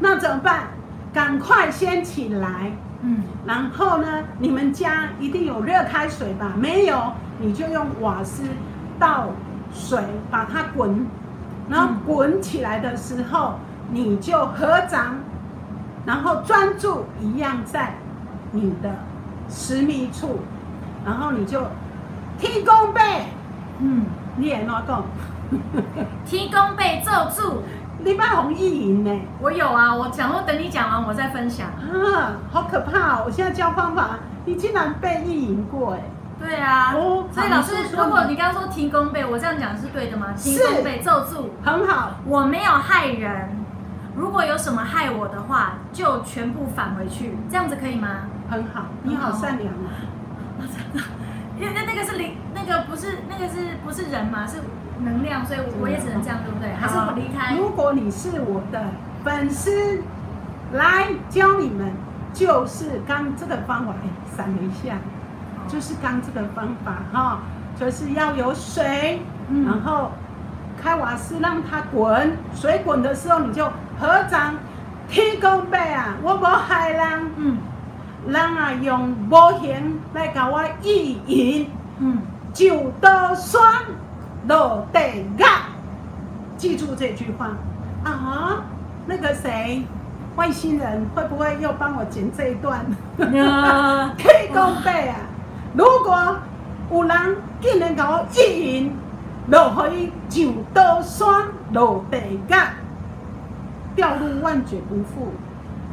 [0.00, 0.68] 那怎么办？
[1.12, 2.72] 赶快先起来。
[3.00, 6.52] 嗯，然后呢，你们家一定有热开水吧？
[6.56, 8.42] 没有，你就用瓦斯
[8.98, 9.28] 倒
[9.72, 11.06] 水把它滚，
[11.68, 13.54] 然后嗯滚起来的时候，
[13.90, 15.16] 你就合掌，
[16.04, 17.94] 然后专注一样在
[18.50, 18.90] 你的
[19.48, 20.40] 私密处，
[21.04, 21.62] 然后你就
[22.38, 23.00] 天公背，
[23.80, 24.04] 嗯，
[24.36, 25.04] 你也哪讲？
[26.24, 27.62] 天公被咒住，
[27.98, 29.10] 你把红意淫呢？
[29.40, 31.66] 我有啊，我讲说等你讲完我再分享。
[31.68, 33.22] 啊，好可怕哦！
[33.26, 36.00] 我现在教方法，你竟然被意淫过哎！
[36.38, 40.28] 对啊，哦所以老师如果你刚刚说天公被，我这样讲是对的吗？
[40.36, 43.56] 是天公被咒住，很好，我没有害人，
[44.14, 48.08] 如果有什么害我的话，就全部返回去，这样子可以吗？
[48.50, 49.90] 很好，你好善良啊！
[51.60, 54.46] 因为那那个是灵，那个不是那个是不是人嘛？
[54.46, 54.58] 是
[55.00, 56.72] 能量，所以我我也只能这样，对不对？
[56.74, 57.56] 还是我离开？
[57.56, 58.84] 如果你是我的
[59.24, 60.02] 粉丝，
[60.72, 61.92] 来教你们
[62.32, 64.96] 就是刚这个方法，哎，闪了一下，
[65.68, 67.40] 就是刚这个方法哈，
[67.78, 70.12] 就是要有水，嗯然后
[70.80, 73.64] 开瓦斯让它滚，水滚的时候你就
[73.98, 74.54] 合掌，
[75.08, 77.58] 天公伯啊，我无害人，嗯
[78.26, 81.70] 人啊用无形来甲我意淫。
[81.98, 82.18] 嗯，
[82.52, 83.84] 就刀酸，
[84.46, 85.00] 落地
[85.36, 85.44] 狱。
[86.56, 87.50] 记住这句话
[88.04, 88.62] 啊！
[89.06, 89.82] 那个谁，
[90.36, 92.84] 外星人会不会又帮我剪这一段？
[93.16, 95.16] 那 可以讲白啊！
[95.74, 96.36] 如果
[96.92, 98.92] 有人竟然甲我意淫，
[99.48, 102.54] 落可以九刀山，落地狱，
[103.96, 105.32] 掉入万劫不复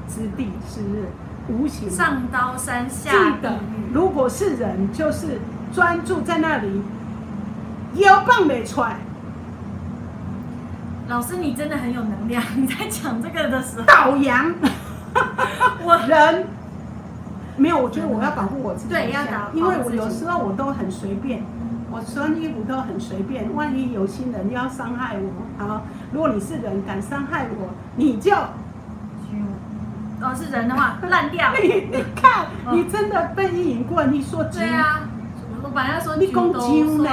[0.07, 1.05] 之地，是不是？
[1.47, 5.39] 无形上刀山下记地得狱，，如果是人，就是
[5.73, 6.81] 专注在那里，
[7.95, 8.97] 腰棒没踹，
[11.07, 14.53] 老师你真的很有能量，你在讲这个的时候，倒阳。
[15.81, 16.45] 我人
[17.55, 21.41] 没有，我觉得我要保护我自己对要保因为我有时候我都很随便，
[21.89, 23.53] 我穿衣服都很随便。
[23.55, 28.33] 万一有心人要伤害我，好，如果你是人敢伤害我，你就
[30.25, 35.01] 哦是人的话烂掉， 你你看，嗯你真的被意淫过，你说对啊，
[35.61, 37.09] 我本来要说你讲九揪呢？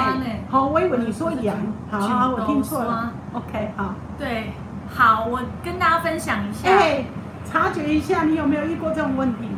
[0.51, 1.57] 好，我以为你说羊，
[1.91, 3.13] 好好，我听错了。
[3.33, 3.95] OK，好。
[4.19, 4.53] 对，
[4.89, 7.05] 好，我跟大家分享一下，哎，
[7.51, 9.49] 察觉一下，你有没有遇过这种问题？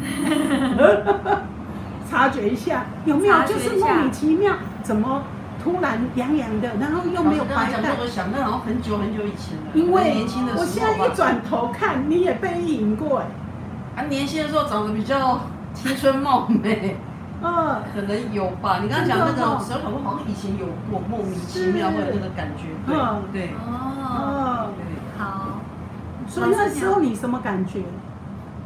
[2.10, 5.22] 察觉一下，有没有就是莫名其妙，怎么
[5.62, 7.92] 突然痒痒的，然后又没有白带？
[8.00, 15.40] 我想那好像很久很久以前了，因为年轻的时候我现在一转头看，你也被意淫过哎，啊，年轻的时候长得比较
[15.74, 16.96] 青春貌美，
[17.42, 18.80] 嗯，可能有吧。
[18.82, 24.84] 你刚刚讲那个时候，好像好像以前有过莫名其妙会有那个感觉，对嗯对哦，哦，对。
[25.18, 25.60] 好，
[26.26, 27.82] 所以那时候你什么感觉？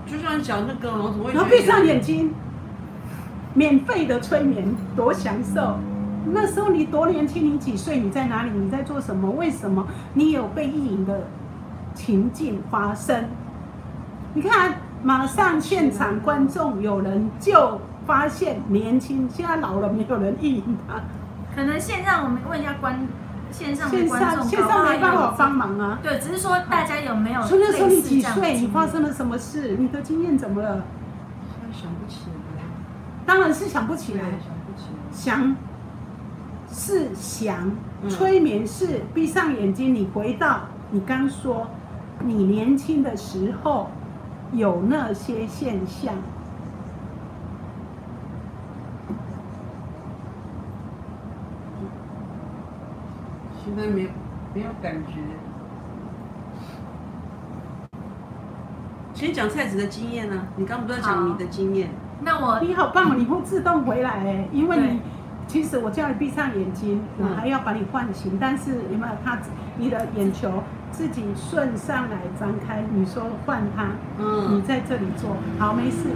[0.07, 2.33] 就像讲那个，我怎么会然后闭上眼睛，
[3.54, 5.78] 免费的催眠，多享受。
[6.33, 7.99] 那时候你多年轻，你几岁？
[8.01, 8.51] 你在哪里？
[8.51, 9.31] 你在做什么？
[9.31, 11.23] 为什么你有被意淫的
[11.95, 13.25] 情境发生？
[14.33, 21.01] 你看，马上现场观众有人就发现年轻，现在老了没有人意淫他，
[21.55, 23.07] 可能线上我们问一下观
[23.51, 25.99] 线上的线观众，上线上没办法帮忙啊。
[26.03, 28.59] 对，只是说大家有没有所以那时候你几岁？
[28.59, 29.77] 你发生了什么事？
[29.79, 30.83] 你的经验怎么了？
[31.47, 32.63] 现在想不起来，
[33.25, 34.21] 当然是想不起来。
[34.23, 34.31] 想
[34.67, 35.13] 不起来。
[35.13, 35.57] 想
[36.77, 37.71] 是想，
[38.03, 41.69] 嗯催眠是闭上眼睛，你回到你刚说
[42.25, 43.89] 你年轻的时候
[44.53, 46.13] 有那些现象，
[53.65, 54.09] 现在没有
[54.53, 55.21] 没有感觉。
[59.15, 61.89] 先讲菜子的经验呢、你刚不是在讲你的经验？
[62.21, 65.01] 那我你好棒哦，你会自动回来哎，因为你
[65.46, 69.38] 其实我叫你闭上眼睛，嗯我还要把你唤醒，但是有没有他
[69.76, 76.09] 你的眼球自己顺上来张开，你说换他，嗯你嗯，在这里做好没事，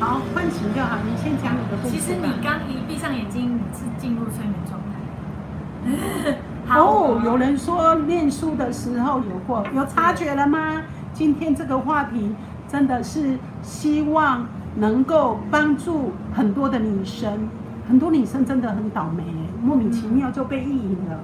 [0.00, 2.00] 好唤醒就好，你先讲你的故事吧。
[2.00, 6.34] 其实你刚一闭上眼睛，你是进入催眠状态。
[6.66, 10.82] 好哦，有人说念书的时候有过，有察觉了吗？
[11.12, 12.34] 今天这个话题
[12.66, 17.48] 真的是希望能够帮助很多的女生，
[17.88, 19.24] 很多女生真的很倒霉，
[19.62, 21.18] 莫名其妙就被意淫了。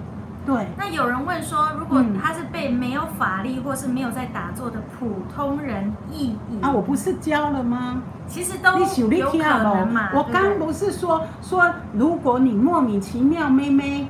[0.46, 8.02] 对，那有人问说，如果嗯他是被没有法力或是没有在打坐的普通人意淫，啊，我不是教了吗？
[8.26, 10.08] 其实都有可听能嘛。
[10.14, 14.08] 我刚不是说说，如果你莫名其妙妹妹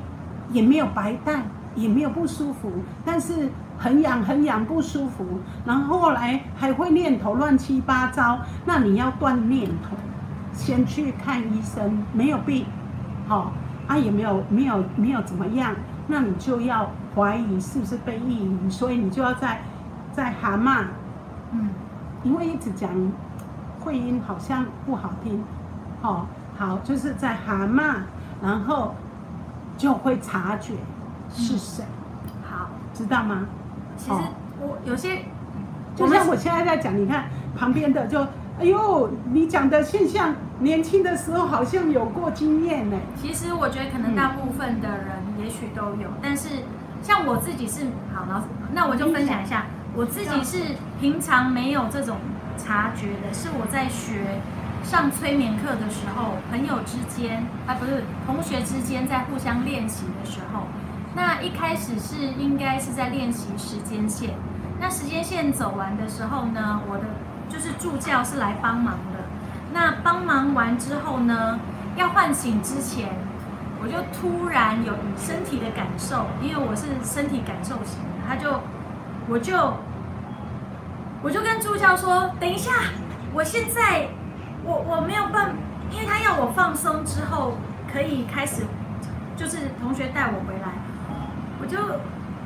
[0.51, 1.43] 也没有白带，
[1.75, 2.71] 也没有不舒服，
[3.05, 5.25] 但是很痒很痒不舒服，
[5.65, 9.97] 然后后来还会念头乱七八糟，那你要断念头，
[10.53, 12.67] 先去看医生，没有病，
[13.27, 13.53] 好、
[13.87, 15.75] 啊也没有没有没有怎么样，
[16.07, 19.61] 那你就要怀疑是不是被意淫，所以你就要在
[20.13, 20.85] 在蛤蟆。
[21.53, 21.71] 嗯，
[22.23, 22.91] 因为一直讲
[23.81, 25.43] 会音好像不好听，
[26.03, 27.95] 哦，好，就是在蛤蟆，
[28.43, 28.95] 然后
[29.77, 30.75] 就会察觉
[31.31, 31.85] 是谁，
[32.51, 33.47] 好，知道吗？
[33.97, 34.23] 其实哦
[34.61, 35.25] 我有些
[35.97, 37.25] 就像我现在在讲，你看
[37.57, 38.21] 旁边的就，
[38.61, 42.97] 哎呦，你讲的现象，年轻的时候好像有过经验呢。
[43.23, 46.49] 其实我觉得可能大部分的人也许都有，但是
[47.01, 48.43] 像我自己是好老，
[48.73, 52.17] 那我就分享一下，我自己是平常没有这种
[52.57, 54.41] 察觉的，是我在学
[54.83, 60.65] 上催眠课的时候，朋友之间啊不是同学之间在互相练习的时候，
[61.15, 64.31] 那一开始是应该是在练习时间线，
[64.81, 67.05] 那时间线走完的时候呢，我的
[67.49, 69.25] 就是助教是来帮忙的。
[69.73, 71.59] 那帮忙完之后呢，
[71.97, 73.09] 要唤醒之前，
[73.83, 78.61] 我就突然有身体的感受，因为我是身体感受型的，他就
[79.29, 79.75] 我就
[81.23, 82.73] 我就跟助教说，等一下，
[83.35, 84.09] 我现在
[84.65, 85.51] 我我没有办，
[85.91, 87.59] 因为他要我放松之后
[87.93, 88.63] 可以开始，
[89.37, 90.73] 就是同学带我回来，
[91.61, 91.79] 我就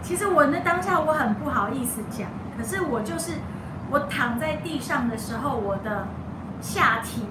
[0.02, 3.32] 其实我那当下我很不好意思讲，可是我就是
[3.92, 6.06] 我躺在地上的时候，我的
[6.62, 7.26] 下体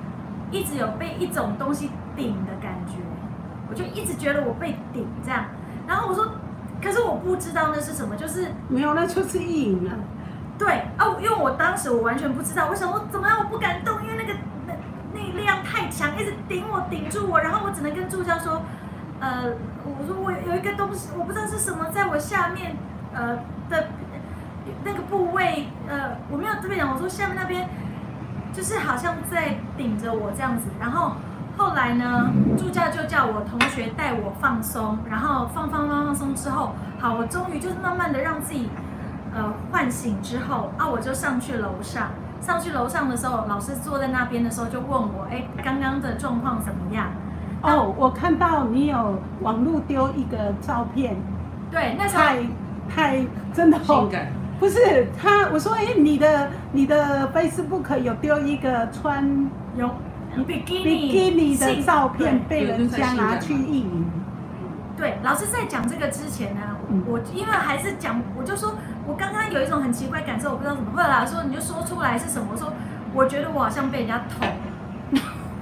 [0.51, 2.97] 一直有被一种东西顶的感觉，
[3.67, 5.45] 我就一直觉得我被顶这样，
[5.87, 6.27] 然后我说，
[6.79, 9.97] 可是我不知道那是什么，就是没有，那就是意淫啊。
[10.59, 14.73] 对啊，因为我当时我完全不知道，为什么我怎么样我不敢动，因为那个那
[15.13, 18.61] 那力量太强，一直顶我顶住我，然后我只能跟助教说，
[19.19, 19.51] 呃，
[19.83, 22.75] 我说我有一个东西，我不知道是什么，在我下面
[23.15, 23.87] 呃的
[24.83, 27.67] 那个部位，呃，我没有特别讲，我说下面那边
[28.53, 31.13] 就是好像在顶着我这样子，然后
[31.57, 38.69] 后来呢，助教就叫我同学带我放松，然后放放放放松之后，好，我终于就是慢慢的让自己。
[39.33, 39.41] 呃，
[39.71, 42.09] 唤醒之后啊，我就上去楼上。
[42.41, 47.07] 上去楼上的时候，老师坐在那边的时候就问我：“哎，刚刚的状况怎么样？”
[47.63, 51.15] 哦，我看到你有网络丢一个照片。
[51.71, 52.43] 对，那时候太
[52.93, 54.27] 太真的性感。
[54.61, 59.89] 不是他，我说：“哎，你的你的 Facebook 有丢一个穿有
[60.45, 64.05] 比基尼比基尼的照片，被人家拿去意淫。”
[64.95, 66.61] 对，老师在讲这个之前呢，
[67.07, 68.75] 我因为还是讲，我就说。
[69.07, 70.91] 我刚刚有一种很奇怪感受，我不知道怎么。
[70.91, 72.49] 会啦说，你就说出来是什么？
[72.51, 72.71] 我说，
[73.15, 74.47] 我觉得我好像被人家捅。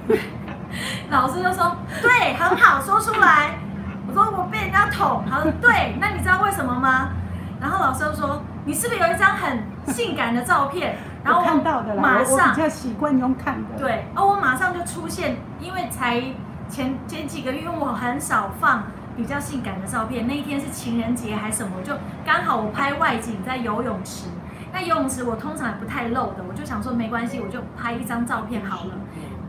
[1.08, 3.58] 老师就说，对，很好，说出来。
[4.06, 5.24] 我说我被人家捅。
[5.28, 7.12] 他说，对，那你知道为什么吗？
[7.58, 10.96] 然后老师就说，你是不是有一张很性感的照片？
[11.24, 13.76] 然后看到的马上比较习惯用看的。
[13.76, 16.22] 对，哦，我马上就出现，因为才
[16.68, 18.84] 前前几个月，因为我很少放。
[19.16, 21.82] 比较性感的照片，那一天是情人节还是什么？
[21.84, 21.92] 就
[22.24, 24.28] 刚好我拍外景在游泳池。
[24.72, 28.94] 那游泳池我通常也不太露的，我就想说没关系，我就拍一张照片好了。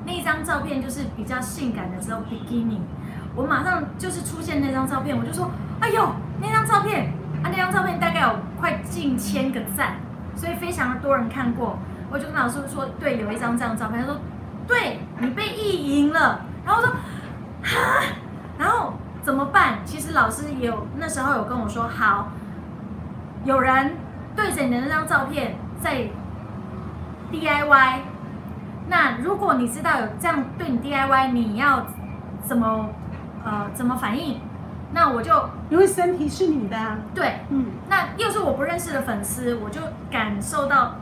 [0.03, 2.79] 那一张照片就是比较性感的时候，bikini。
[3.34, 9.95] 我马上就是出现那张照片，我就说：“哎呦，那张照片啊，那张照片大概有快近千个赞，
[10.36, 11.77] 所以非常的多人看过。”
[12.12, 14.19] 我就跟老师说：“对，有一张这样的照片。”他说
[14.67, 16.91] ：“对你被意淫了。”然后说
[17.63, 18.04] ：“哈。”
[18.58, 18.93] 然后。
[19.23, 19.77] 怎么办？
[19.86, 22.30] 其实老师也有那时候有跟我说，好，
[23.43, 23.95] 有人
[24.36, 26.08] 对着你的那张照片在
[27.32, 27.99] DIY。
[28.88, 31.86] 那如果你知道有这样对你 DIY，你要
[32.43, 32.89] 怎么
[33.45, 34.41] 呃怎么反应？
[34.93, 35.32] 那我就
[35.69, 36.97] 因为身体是你的啊。
[37.13, 37.65] 对，嗯。
[37.89, 40.95] 那又是我不认识的粉丝，我就感受到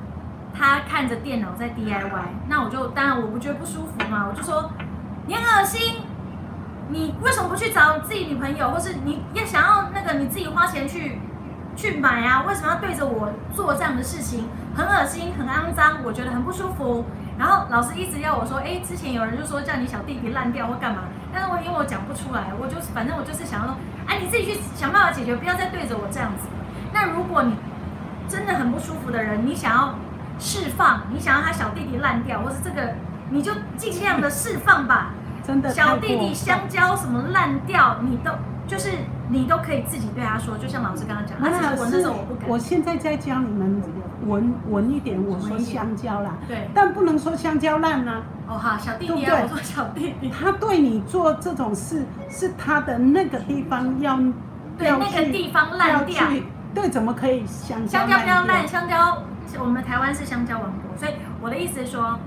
[0.54, 2.10] 他看着电脑在 DIY，
[2.48, 4.72] 那我就当然我不觉得不舒服嘛，我就说
[5.26, 6.02] 你很恶心。
[6.92, 11.20] 你为什么不去找自己女朋友，或是你要想要那个你自己花钱去
[11.76, 12.44] 去买啊？
[12.48, 14.46] 为什么要对着我做这样的事情？
[14.76, 17.06] 很恶心，很肮脏，我觉得很不舒服。
[17.40, 26.50] 然后老师一直要我说，哎，之前有人就说叫你小弟弟烂掉或干嘛，但是我因为我讲不出来，我就反正我就是想要说，哎，你自己去想办法解决，不要再对着我这样子。
[26.92, 27.56] 那如果你
[28.28, 29.96] 真的很不舒服的人，你想要
[30.38, 32.94] 释放，你想要他小弟弟烂掉，或是这个，
[33.30, 35.14] 你就尽量的释放吧。
[35.42, 38.32] 真的小弟弟香蕉什么烂掉，你都
[38.68, 38.92] 就是
[39.30, 42.50] 你都可以自己对他说，就像老师刚刚讲，他其实闻的时候我不敢。
[42.50, 43.82] 我现在在教你们
[44.28, 48.22] 闻闻一点，我说香蕉啦，对，但不能说香蕉烂啊。
[48.48, 54.18] 哦哈，小弟弟啊，我说小弟弟，他对你做这种事，是他的那个地方要
[54.78, 56.24] 对那个地方烂掉，
[56.74, 58.68] 对，怎么可以香蕉香蕉不要烂？
[58.68, 59.24] 香蕉，
[59.60, 62.20] 我们台湾是香蕉王国，所以我的意思是说，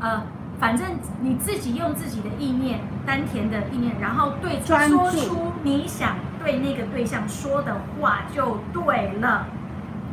[0.00, 0.22] 呃。
[0.60, 0.84] 反正
[1.20, 9.46] 你自己用自己的意念，丹田的意念，然后对说出你想对那个对象说的话就对了，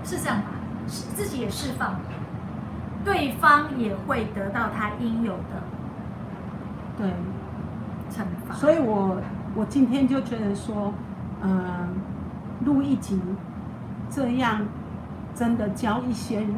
[0.04, 0.46] 是这样吧？
[0.88, 1.96] 自己也释放，
[3.04, 5.64] 对方也会得到他应有的
[6.98, 7.08] 对
[8.12, 8.56] 惩罚。
[8.56, 9.22] 所以我
[9.56, 10.94] 我今天就觉得说，
[11.42, 11.88] 呃，
[12.66, 13.22] 录一集，
[14.10, 14.66] 这样
[15.34, 16.56] 真的教一些人。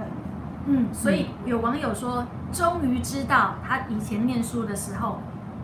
[0.67, 2.25] 嗯，所以有网友说。
[2.49, 5.19] 终于知道他以前念书的时候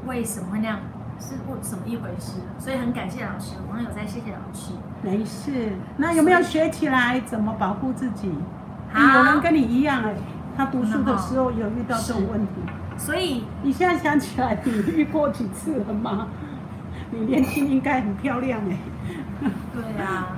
[0.06, 0.80] 为什么会那样，
[1.24, 3.56] 是不怎么一回事，所以很感谢老师。
[3.70, 4.74] 网友在谢谢老师。
[5.02, 8.30] 没事，那有没有学起来怎么保护自己？
[8.94, 10.14] 有人跟你一样哎，
[10.58, 12.52] 他读书的时候有遇到这种问题，
[12.98, 16.28] 所以 你现在想起来，你遇过几次了吗？
[17.10, 18.78] 你年轻应该很漂亮哎。
[19.74, 20.38] 对啊。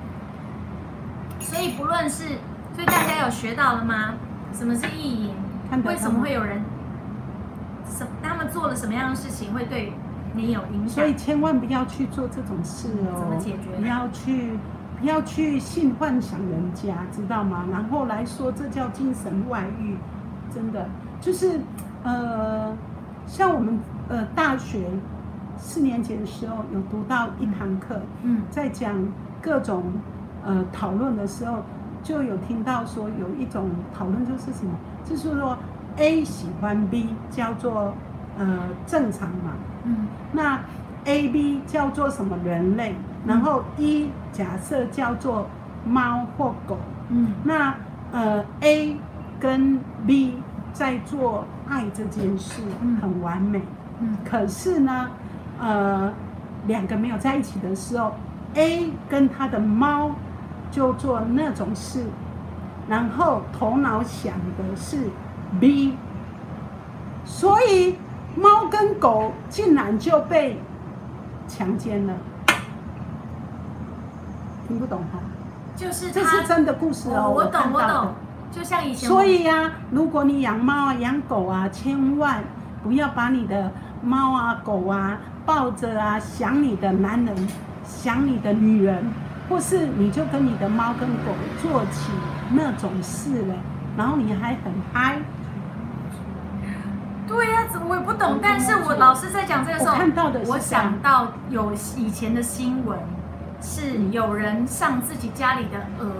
[1.40, 1.70] 所以。
[1.76, 2.24] 不论是，
[2.74, 4.14] 所以大家有学到了吗？
[4.52, 5.34] 什么是意淫？
[5.84, 6.62] 为什么会有人？
[7.88, 9.92] 什他们做了什么样的事情会对
[10.34, 11.06] 你有影响所？
[11.06, 13.18] 以千万不要去做这种事哦。
[13.18, 14.58] 怎么解决不要去，
[15.00, 17.64] 不要去性幻想人家，知道吗？
[17.70, 19.96] 然后来说这叫精神外遇，
[20.54, 20.88] 真的
[21.20, 21.60] 就是
[22.02, 22.74] 呃，
[23.26, 23.78] 像我们
[24.08, 24.86] 呃大学
[25.56, 28.94] 四年级的时候有读到一堂课，嗯在讲
[29.40, 29.84] 各种
[30.44, 31.62] 呃讨论的时候，
[32.02, 34.72] 就有听到说有一种讨论就是什么，
[35.04, 35.56] 就是说
[35.96, 37.94] A 喜欢 B 叫做
[38.38, 39.52] 呃正常嘛，
[39.84, 40.06] 嗯。
[40.32, 40.60] 那
[41.04, 42.94] A、B 叫做什么人类，
[43.26, 45.46] 然后 E 假设叫做
[45.84, 46.76] 猫或狗，
[47.08, 47.32] 嗯。
[47.44, 47.74] 那
[48.12, 48.96] 呃 A
[49.40, 50.38] 跟 B
[50.72, 52.96] 在做爱这件事嗯。
[53.00, 53.62] 很完美，
[54.00, 54.16] 嗯。
[54.24, 55.08] 可是呢，
[55.60, 56.12] 呃
[56.66, 58.12] 两个没有在一起的时候
[58.54, 60.10] ，A 跟他的猫
[60.70, 62.04] 就做那种事，
[62.88, 65.08] 然后头脑想的是
[65.60, 65.96] B，
[67.24, 67.98] 所以
[68.34, 70.60] 猫跟狗竟然就被
[71.48, 72.14] 强奸了，
[74.66, 75.18] 听不懂哈？
[75.76, 76.42] 就是这是。
[76.44, 78.12] 真的故事哦，哦，我懂我懂，
[78.50, 82.42] 就像以前所以呀、如果你养猫啊、养狗啊，千万
[82.82, 83.70] 不要把你的
[84.02, 87.48] 猫啊、狗啊抱着啊，想你的男人，
[87.84, 89.04] 想你的女人，
[89.48, 91.32] 或是你就跟你的猫跟狗
[91.62, 92.10] 做起
[92.50, 93.54] 那种事了，
[93.96, 95.18] 然后你还很嗨。
[97.26, 98.38] 对呀、怎么我也不懂。
[98.40, 102.98] 但是我老师在讲这个时候，我看到的是我想到有以前的新闻，
[103.60, 106.12] 是有人上自己家里的鹅，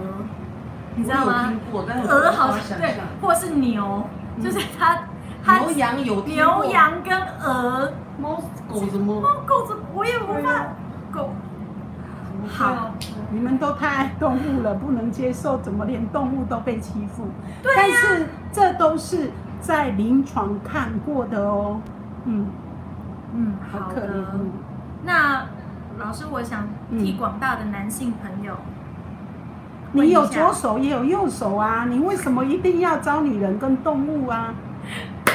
[0.94, 1.52] 你知道吗？
[1.72, 4.04] 鹅好像对或是牛，
[4.42, 4.98] 就是它
[5.44, 9.20] 它牛羊有牛羊跟鹅，猫狗怎么？
[9.20, 10.66] 猫狗子我也无法
[11.12, 11.30] 狗。
[12.48, 12.90] 好，
[13.30, 17.28] 你们都太爱动物了，不能接受，怎么连动物都被欺负？
[17.62, 19.30] 对是这都是
[19.60, 21.80] 在临床看过的哦。
[22.24, 22.46] 嗯，
[23.34, 24.06] 嗯，好可怜。
[24.06, 24.26] 好的。
[24.34, 24.50] 嗯
[25.04, 25.46] 那
[25.98, 28.56] 老师，我想替嗯广大的男性朋友，
[29.92, 34.52] 你有左手也有右手啊，你为什么一定要招女人跟动物啊？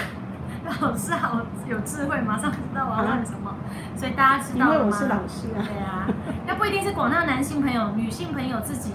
[0.82, 3.56] 老师好有智慧，马上知道我要问什么，
[3.96, 4.74] 所以大家知道吗？
[4.74, 5.64] 因为我是老师啊。
[5.66, 6.08] 对啊，
[6.46, 8.92] 那不一定是广大男性朋友、女性朋友自己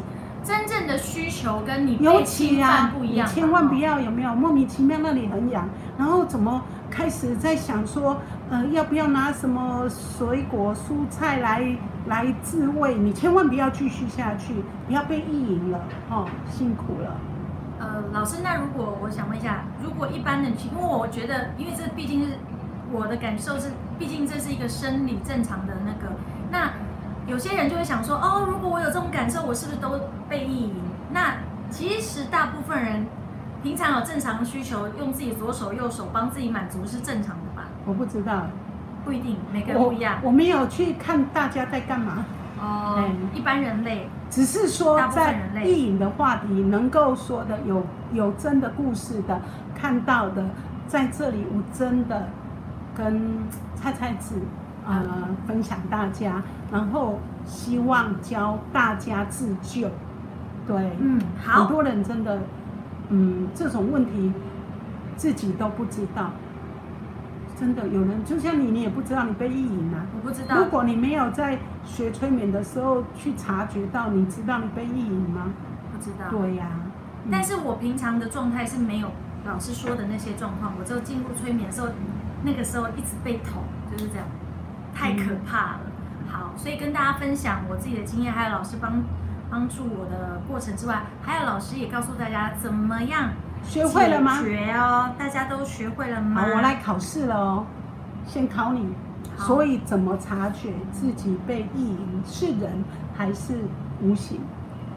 [0.47, 5.68] 真正的需求跟你尤其啊犯，不一样吧，千万不要有没有莫名其妙那里很痒，
[5.99, 8.16] 然后怎么开始在想说，
[8.49, 11.76] 呃，要不要拿什么水果蔬菜来
[12.07, 12.94] 来自慰？
[12.94, 14.55] 你千万不要继续下去，
[14.86, 15.80] 不要被意淫了，
[16.11, 17.16] 哦，辛苦了。
[17.80, 22.38] 呃，老师，那如果我想问一下，如果一般的情，因为我觉得，因为这毕竟是
[22.92, 26.14] 我的感受是，毕竟这是一个生理正常的那个，
[26.51, 26.70] 那
[27.27, 30.74] 有些人就会想说，哦，如果我有这种感受，我是不是都被意淫？
[31.12, 31.35] 那
[31.70, 33.07] 其实大部分人
[33.62, 37.64] 平常有正常的需求，用自己左手右手帮自己满足是正常的吧？
[37.85, 38.47] 我不知道，
[39.05, 40.18] 不一定，每个人我不一样。
[40.22, 42.24] 我没有去看大家在干嘛，
[42.61, 49.41] 哦哎，一般人类，只是说在意淫的话题能够说的有有真的故事的，
[49.74, 50.45] 看到的，
[50.87, 52.29] 在这里我真的
[52.95, 53.39] 跟
[53.74, 54.37] 菜菜子
[54.87, 59.89] 呃分享大家，然后希望教大家自救。
[60.66, 62.41] 对，嗯，很好，多人真的，
[63.11, 64.32] 嗯，这种问题
[65.16, 66.30] 自己都不知道。
[67.59, 70.05] 真的有人就像你，你也不知道你被意淫啊。
[70.14, 75.53] 我不知道如，果你没有在学催眠的时候去察觉到，你知道你被意淫吗？
[75.91, 76.28] 不知道。
[76.30, 76.82] 对呀、嗯
[77.28, 79.09] 但是我平常的状态是没有
[79.45, 81.89] 老师说的那些状况，我就进入催眠的时候，
[82.45, 84.24] 那个时候一直被捅，就是这样，
[84.97, 85.80] 太可怕了。
[86.26, 89.03] 好，所以跟大家分享我自己的经验，还有老师帮
[89.51, 93.30] 帮助我的过程之外，还有老师也告诉大家怎么样
[93.62, 94.40] 学会了吗？
[94.40, 96.40] 学哦，大家都学会了吗？
[96.40, 97.66] 好，我来考试了哦，
[98.26, 98.88] 先考你。
[99.38, 102.82] 所以怎么察觉自己被意淫是人
[103.14, 103.55] 还是
[104.01, 104.40] 无形？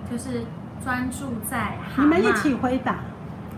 [0.10, 0.46] 就是
[0.82, 2.96] 专注在你们一起回答。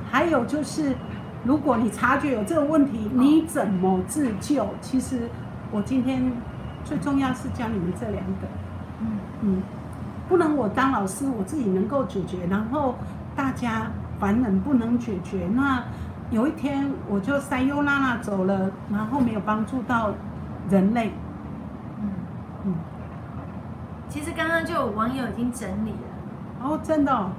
[0.10, 0.96] 还有就是，
[1.44, 4.68] 如果你察觉有这个问题，你怎么自救？
[4.82, 5.30] 其实
[5.72, 6.32] 我今天
[6.84, 8.48] 最重要是教你们这两个。
[9.00, 9.08] 嗯，
[9.42, 9.62] 嗯，
[10.28, 12.96] 不能我当老师我自己能够解决，然后
[13.36, 15.48] 大家凡人不能解决。
[15.54, 15.84] 那
[16.30, 20.14] 有一天我就塞优娜娜走了，然后没有帮助到
[20.70, 21.12] 人类。
[22.02, 22.10] 嗯，
[22.66, 22.76] 嗯，
[24.08, 26.68] 其实刚刚就有网友已经整理了。
[26.68, 27.32] 哦，真的、哦，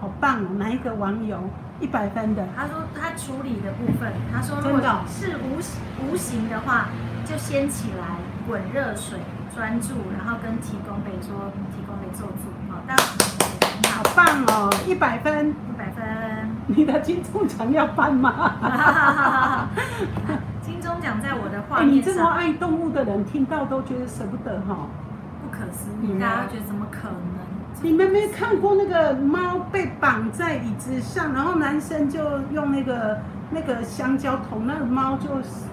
[0.00, 0.48] 好棒哦！
[0.58, 1.38] 哪一个网友
[1.80, 2.46] 一百分的？
[2.54, 5.58] 他说他处理的部分，他说如果是无
[6.06, 6.88] 无形的话，
[7.24, 9.18] 就先起来滚热水，
[9.54, 13.02] 专注，然后跟提供北说提供北做主，好，大家
[13.92, 16.04] 好棒哦，一百分，一百分。
[16.66, 19.68] 你的金钟奖要颁吗？
[20.62, 24.86] 金钟奖在我的画面上这么爱动物的人，听到都觉得舍不得哈、
[25.42, 27.49] 不可思议，嗯大家会觉得怎么可能？
[27.82, 32.20] 你们没看过那个猫被绑在椅子上，然后男生就
[32.52, 33.18] 用那个
[33.50, 35.28] 那个香蕉捅，那个猫就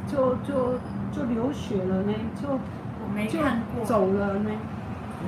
[0.10, 0.74] 就就
[1.12, 3.86] 就流血了呢，就我没就看过。
[3.86, 4.50] 走了呢。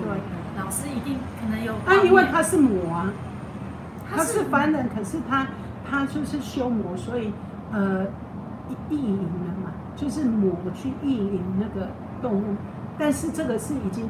[0.02, 1.74] 对，老师一定可能有。
[1.74, 3.12] 啊，因为他是魔啊，
[4.10, 5.48] 他他是凡人，可是他
[5.90, 7.34] 他就是修魔，所以
[7.74, 8.06] 呃
[8.70, 11.90] 意意淫了嘛，就是魔去意淫那个
[12.22, 12.56] 动物，
[12.98, 14.08] 但是这个是已经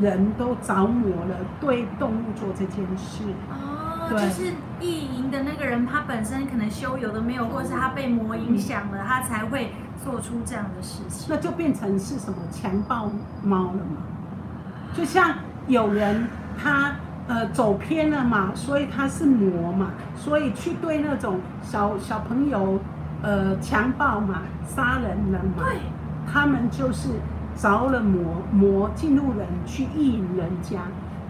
[0.00, 3.24] 人都着魔了，对动物做这件事。
[3.50, 9.72] 哦，就是意淫的那个人，他本身可能修有的没有，或是他被魔影响了，他才会
[10.02, 11.26] 做出这样的事情。
[11.28, 13.10] 那就变成是什么强暴
[13.42, 14.02] 猫了嘛？
[14.92, 15.34] 就像
[15.68, 16.26] 有人
[16.60, 16.96] 他
[17.28, 22.80] 呃走偏了嘛，所以他是魔嘛，所以去对那种小小朋友
[23.22, 25.76] 呃强暴嘛、杀人了嘛，对，
[26.32, 27.10] 他们就是
[27.60, 30.78] 着了魔，魔进入人去意淫人家，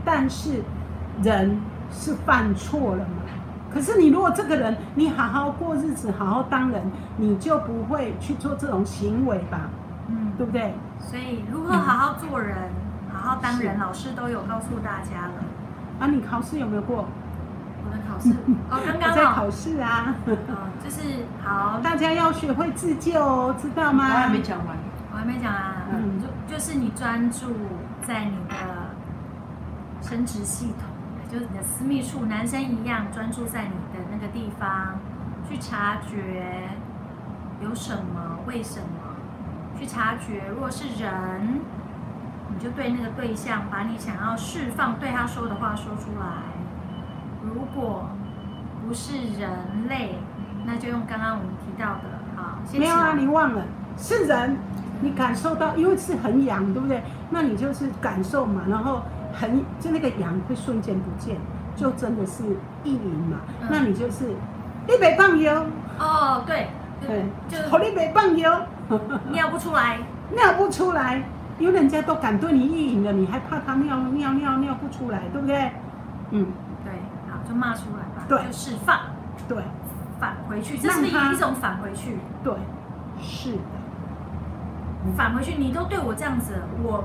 [0.05, 0.62] 但是
[1.22, 1.61] 人
[1.91, 3.22] 是犯错了嘛。
[3.72, 6.81] 可是你如果这个人，你好好过日子，好好当人，
[7.16, 9.70] 你就不会去做这种行为吧，
[10.09, 10.74] 嗯，对不对？
[11.01, 12.57] 所以如何好好做人，
[13.12, 15.35] 好好当人，老师都有告诉大家了。
[15.99, 17.07] 啊，你考试有没有过？
[17.83, 18.31] 我的考试
[18.70, 24.14] 哦，刚刚哦，在考试啊，哦，就是好，大家要学会自救哦，知道吗我？
[24.14, 24.76] 还没讲完。
[25.12, 26.20] 我还没讲啊，嗯。
[26.20, 27.55] 就就是你专注
[28.07, 28.55] 在你的
[30.03, 30.88] 生殖系统，
[31.30, 34.99] 就是你的私密处，男生一样专注在你的那个地方，
[35.49, 36.70] 去察觉
[37.62, 39.16] 有什么，为什么，
[39.78, 41.61] 去察觉，如果是人，
[42.49, 46.26] 你就对那个对象把你想要释放对他说的话说出来，
[47.43, 48.09] 如果
[48.82, 50.16] 不是人类，
[50.64, 52.03] 那就用刚刚我们提到的，
[52.34, 53.62] 好，没有啊，你忘了
[53.97, 54.57] 是人，
[55.01, 57.03] 你感受到，因为是很痒，对不对？
[57.30, 61.36] 那你就是感受嘛，然后很就那个痒会瞬间不见，
[61.76, 62.44] 就真的是
[62.84, 63.38] 意淫嘛。
[63.62, 64.26] 嗯那你就是
[64.86, 65.66] 你别放油，
[65.98, 66.68] 哦，对，
[67.07, 68.51] 对，就好你别放油，
[69.30, 69.98] 尿不出来，
[70.34, 71.22] 尿不出来，
[71.59, 75.70] 因为人家都敢对你意淫了，你还怕他尿尿尿尿不出来，对不对？
[76.30, 76.46] 嗯，
[76.84, 76.92] 对，
[77.30, 78.98] 好，就骂出来吧，对就释放，
[79.48, 79.59] 对
[80.18, 82.18] 返回去，这是一种返回去？
[82.44, 82.53] 对，
[83.20, 83.59] 是的。
[85.16, 87.05] 返回去，你都对我这样子，我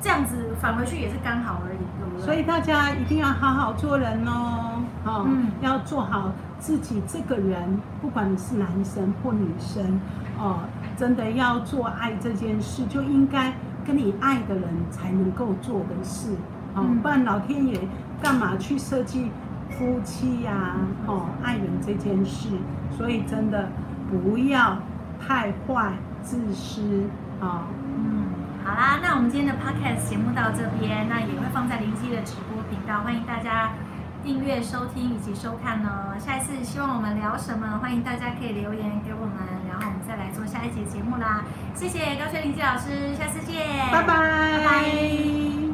[0.00, 2.24] 这样子返回去也是刚好而已，对不对？
[2.24, 10.00] 所以大家一定要好好做人哦，哦，嗯要做好自己这个人，不管你是男生或女生，
[10.38, 10.60] 哦，
[10.96, 13.52] 真的要做爱这件事，就应该
[13.86, 16.32] 跟你爱的人才能够做的事，
[16.74, 17.80] 哦，嗯不然老天爷
[18.20, 19.30] 干嘛去设计
[19.70, 20.76] 夫妻呀、
[21.06, 22.48] 哦，爱人这件事？
[22.96, 23.68] 所以真的
[24.10, 24.78] 不要
[25.20, 25.92] 太坏、
[26.22, 26.80] 自私
[27.40, 27.66] 啊。
[27.98, 28.26] 嗯，
[28.64, 33.70] 好啦，那我们今天的 podcast 节目到这边，那也会放在林基的直播频道，欢迎大家
[34.22, 36.16] 订阅、收听以及收看哦。
[36.18, 39.36] 下一次希望我们聊什么，欢迎大家可以留言给我们，
[39.68, 41.44] 然后我们再来做下一节节目啦。
[41.74, 44.06] 谢谢高学林基老师，下次见，拜拜。
[44.06, 45.65] 拜拜